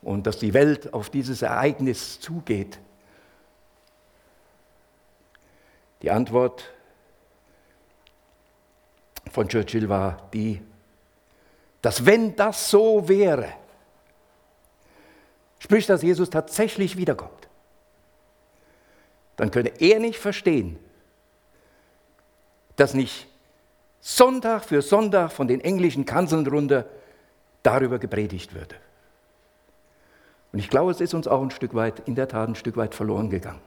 [0.08, 2.80] und dass die Welt auf dieses Ereignis zugeht.
[6.01, 6.72] Die Antwort
[9.30, 10.62] von Churchill war die,
[11.82, 13.51] dass wenn das so wäre,
[15.60, 17.49] sprich, dass Jesus tatsächlich wiederkommt,
[19.36, 20.80] dann könne er nicht verstehen,
[22.78, 23.28] dass nicht
[23.99, 26.86] Sonntag für Sonntag von den englischen Kanzeln runter
[27.62, 28.86] darüber gepredigt würde.
[30.58, 32.78] Und ich glaube, es ist uns auch ein Stück weit, in der Tat ein Stück
[32.78, 33.62] weit verloren gegangen.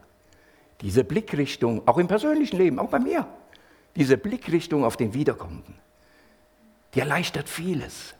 [0.80, 3.28] Diese Blickrichtung, auch im persönlichen Leben, auch bei mir,
[3.94, 5.76] diese Blickrichtung auf den Wiederkommenden,
[6.92, 8.16] die erleichtert vieles.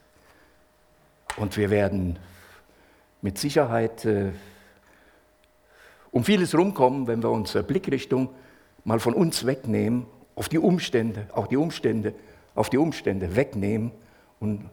[1.36, 2.20] Und wir werden
[3.22, 4.30] mit Sicherheit äh,
[6.12, 8.28] um vieles rumkommen, wenn wir unsere Blickrichtung
[8.84, 10.06] mal von uns wegnehmen,
[10.36, 12.14] auf die Umstände, auch die Umstände,
[12.54, 13.90] auf die Umstände wegnehmen
[14.38, 14.70] und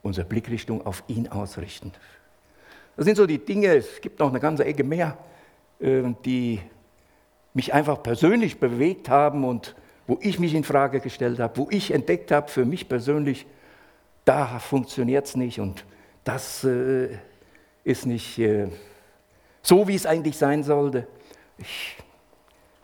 [0.00, 1.92] unsere Blickrichtung auf ihn ausrichten.
[2.96, 5.16] Das sind so die Dinge, es gibt noch eine ganze Ecke mehr,
[5.80, 6.60] äh, die
[7.52, 9.74] mich einfach persönlich bewegt haben und
[10.06, 13.46] wo ich mich in Frage gestellt habe, wo ich entdeckt habe, für mich persönlich,
[14.24, 15.84] da funktioniert es nicht und
[16.24, 17.08] das äh,
[17.84, 18.68] ist nicht äh,
[19.62, 21.06] so, wie es eigentlich sein sollte.
[21.58, 21.96] Ich,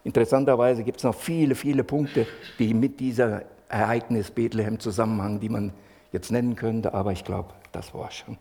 [0.05, 2.27] interessanterweise gibt es noch viele, viele Punkte,
[2.59, 5.73] die mit dieser Ereignis Bethlehem zusammenhängen, die man
[6.13, 8.39] jetzt nennen könnte, aber ich glaube, das war schon.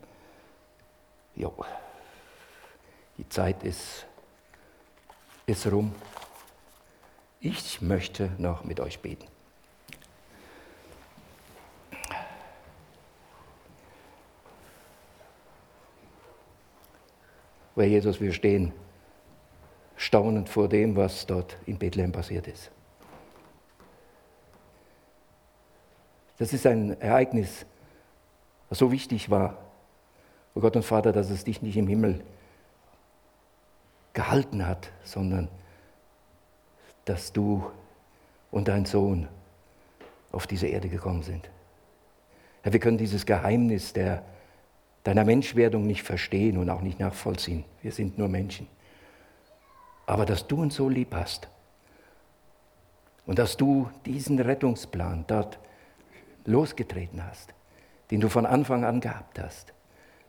[1.40, 1.54] Jo.
[3.18, 4.06] Die Zeit ist,
[5.46, 5.96] ist rum.
[7.40, 9.26] Ich möchte noch mit euch beten.
[17.76, 18.74] Herr Jesus, wir stehen
[19.96, 22.70] staunend vor dem, was dort in Bethlehem passiert ist.
[26.38, 27.66] Das ist ein Ereignis,
[28.68, 29.69] was so wichtig war,
[30.56, 32.24] oh Gott und Vater, dass es dich nicht im Himmel
[34.14, 35.48] gehalten hat, sondern
[37.06, 37.70] dass du
[38.52, 39.28] und dein Sohn
[40.32, 41.50] auf diese Erde gekommen sind.
[42.62, 44.24] Herr, wir können dieses Geheimnis der
[45.04, 47.64] deiner Menschwerdung nicht verstehen und auch nicht nachvollziehen.
[47.82, 48.68] Wir sind nur Menschen.
[50.06, 51.48] Aber dass du uns so lieb hast
[53.26, 55.60] und dass du diesen Rettungsplan dort
[56.46, 57.54] losgetreten hast,
[58.12, 59.74] den du von Anfang an gehabt hast,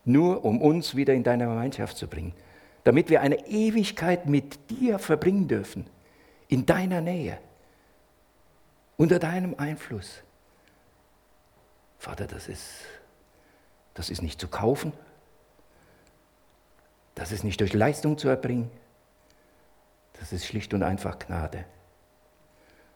[0.05, 2.33] nur um uns wieder in deine Gemeinschaft zu bringen,
[2.85, 5.87] damit wir eine Ewigkeit mit dir verbringen dürfen,
[6.49, 7.39] in deiner Nähe,
[8.97, 10.23] unter deinem Einfluss.
[11.99, 12.85] Vater, das ist
[13.95, 14.93] das ist nicht zu kaufen.
[17.15, 18.71] Das ist nicht durch Leistung zu erbringen.
[20.19, 21.65] Das ist schlicht und einfach Gnade.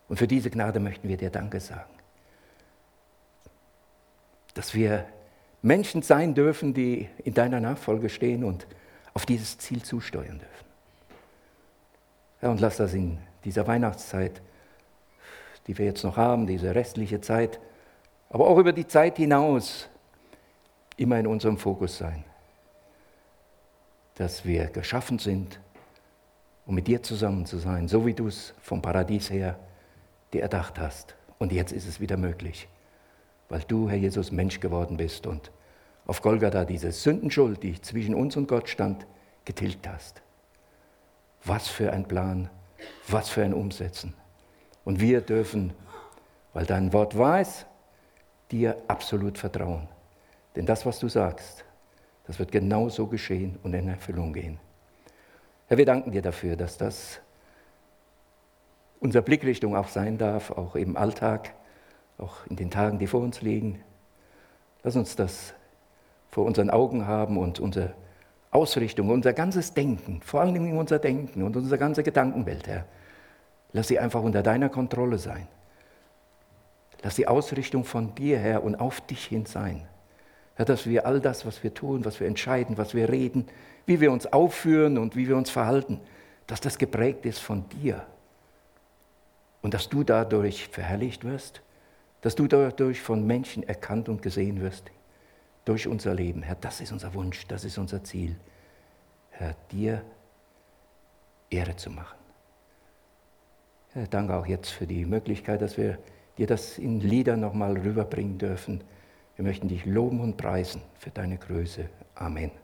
[0.09, 1.93] Und für diese Gnade möchten wir dir Danke sagen.
[4.55, 5.07] Dass wir
[5.65, 8.67] Menschen sein dürfen, die in deiner Nachfolge stehen und
[9.15, 10.67] auf dieses Ziel zusteuern dürfen.
[12.43, 14.43] Ja, und lass das in dieser Weihnachtszeit,
[15.67, 17.59] die wir jetzt noch haben, diese restliche Zeit,
[18.29, 19.89] aber auch über die Zeit hinaus,
[20.99, 22.25] immer in unserem Fokus sein,
[24.17, 25.61] dass wir geschaffen sind,
[26.67, 29.59] um mit dir zusammen zu sein, so wie du es vom Paradies her
[30.35, 31.15] dir erdacht hast.
[31.39, 32.69] Und jetzt ist es wieder möglich,
[33.49, 35.51] weil du, Herr Jesus, Mensch geworden bist und
[36.07, 39.07] auf Golgatha diese Sündenschuld, die zwischen uns und Gott stand,
[39.45, 40.23] getilgt hast.
[41.45, 42.51] Was für ein Plan,
[43.09, 44.15] was für ein Umsetzen.
[44.85, 45.73] Und wir dürfen,
[46.53, 47.67] weil dein Wort weiß,
[48.51, 49.89] dir absolut vertrauen.
[50.57, 51.65] Denn das, was du sagst,
[52.27, 54.59] das wird genau so geschehen und in Erfüllung gehen.
[55.67, 57.21] Herr, wir danken dir dafür, dass das
[59.01, 61.55] unsere Blickrichtung auch sein darf, auch im Alltag,
[62.19, 63.81] auch in den Tagen, die vor uns liegen.
[64.83, 65.55] Lass uns das
[66.31, 67.95] vor unseren Augen haben und unsere
[68.51, 72.85] Ausrichtung, unser ganzes Denken, vor allem unser Denken und unsere ganze Gedankenwelt, Herr,
[73.73, 75.49] lass sie einfach unter deiner Kontrolle sein.
[77.03, 79.87] Lass die Ausrichtung von dir, Herr, und auf dich hin sein.
[80.59, 83.47] Ja, dass wir all das, was wir tun, was wir entscheiden, was wir reden,
[83.87, 86.01] wie wir uns aufführen und wie wir uns verhalten,
[86.47, 88.07] dass das geprägt ist von dir.
[89.63, 91.63] Und dass du dadurch verherrlicht wirst,
[92.25, 94.91] dass du dadurch von Menschen erkannt und gesehen wirst,
[95.65, 96.43] durch unser Leben.
[96.43, 98.37] Herr, das ist unser Wunsch, das ist unser Ziel.
[99.31, 100.03] Herr, dir
[101.51, 102.19] Ehre zu machen.
[103.93, 105.99] Herr, danke auch jetzt für die Möglichkeit, dass wir
[106.37, 108.83] dir das in Liedern nochmal rüberbringen dürfen
[109.37, 111.89] wir möchten dich loben und preisen für deine Größe.
[112.15, 112.53] Amen.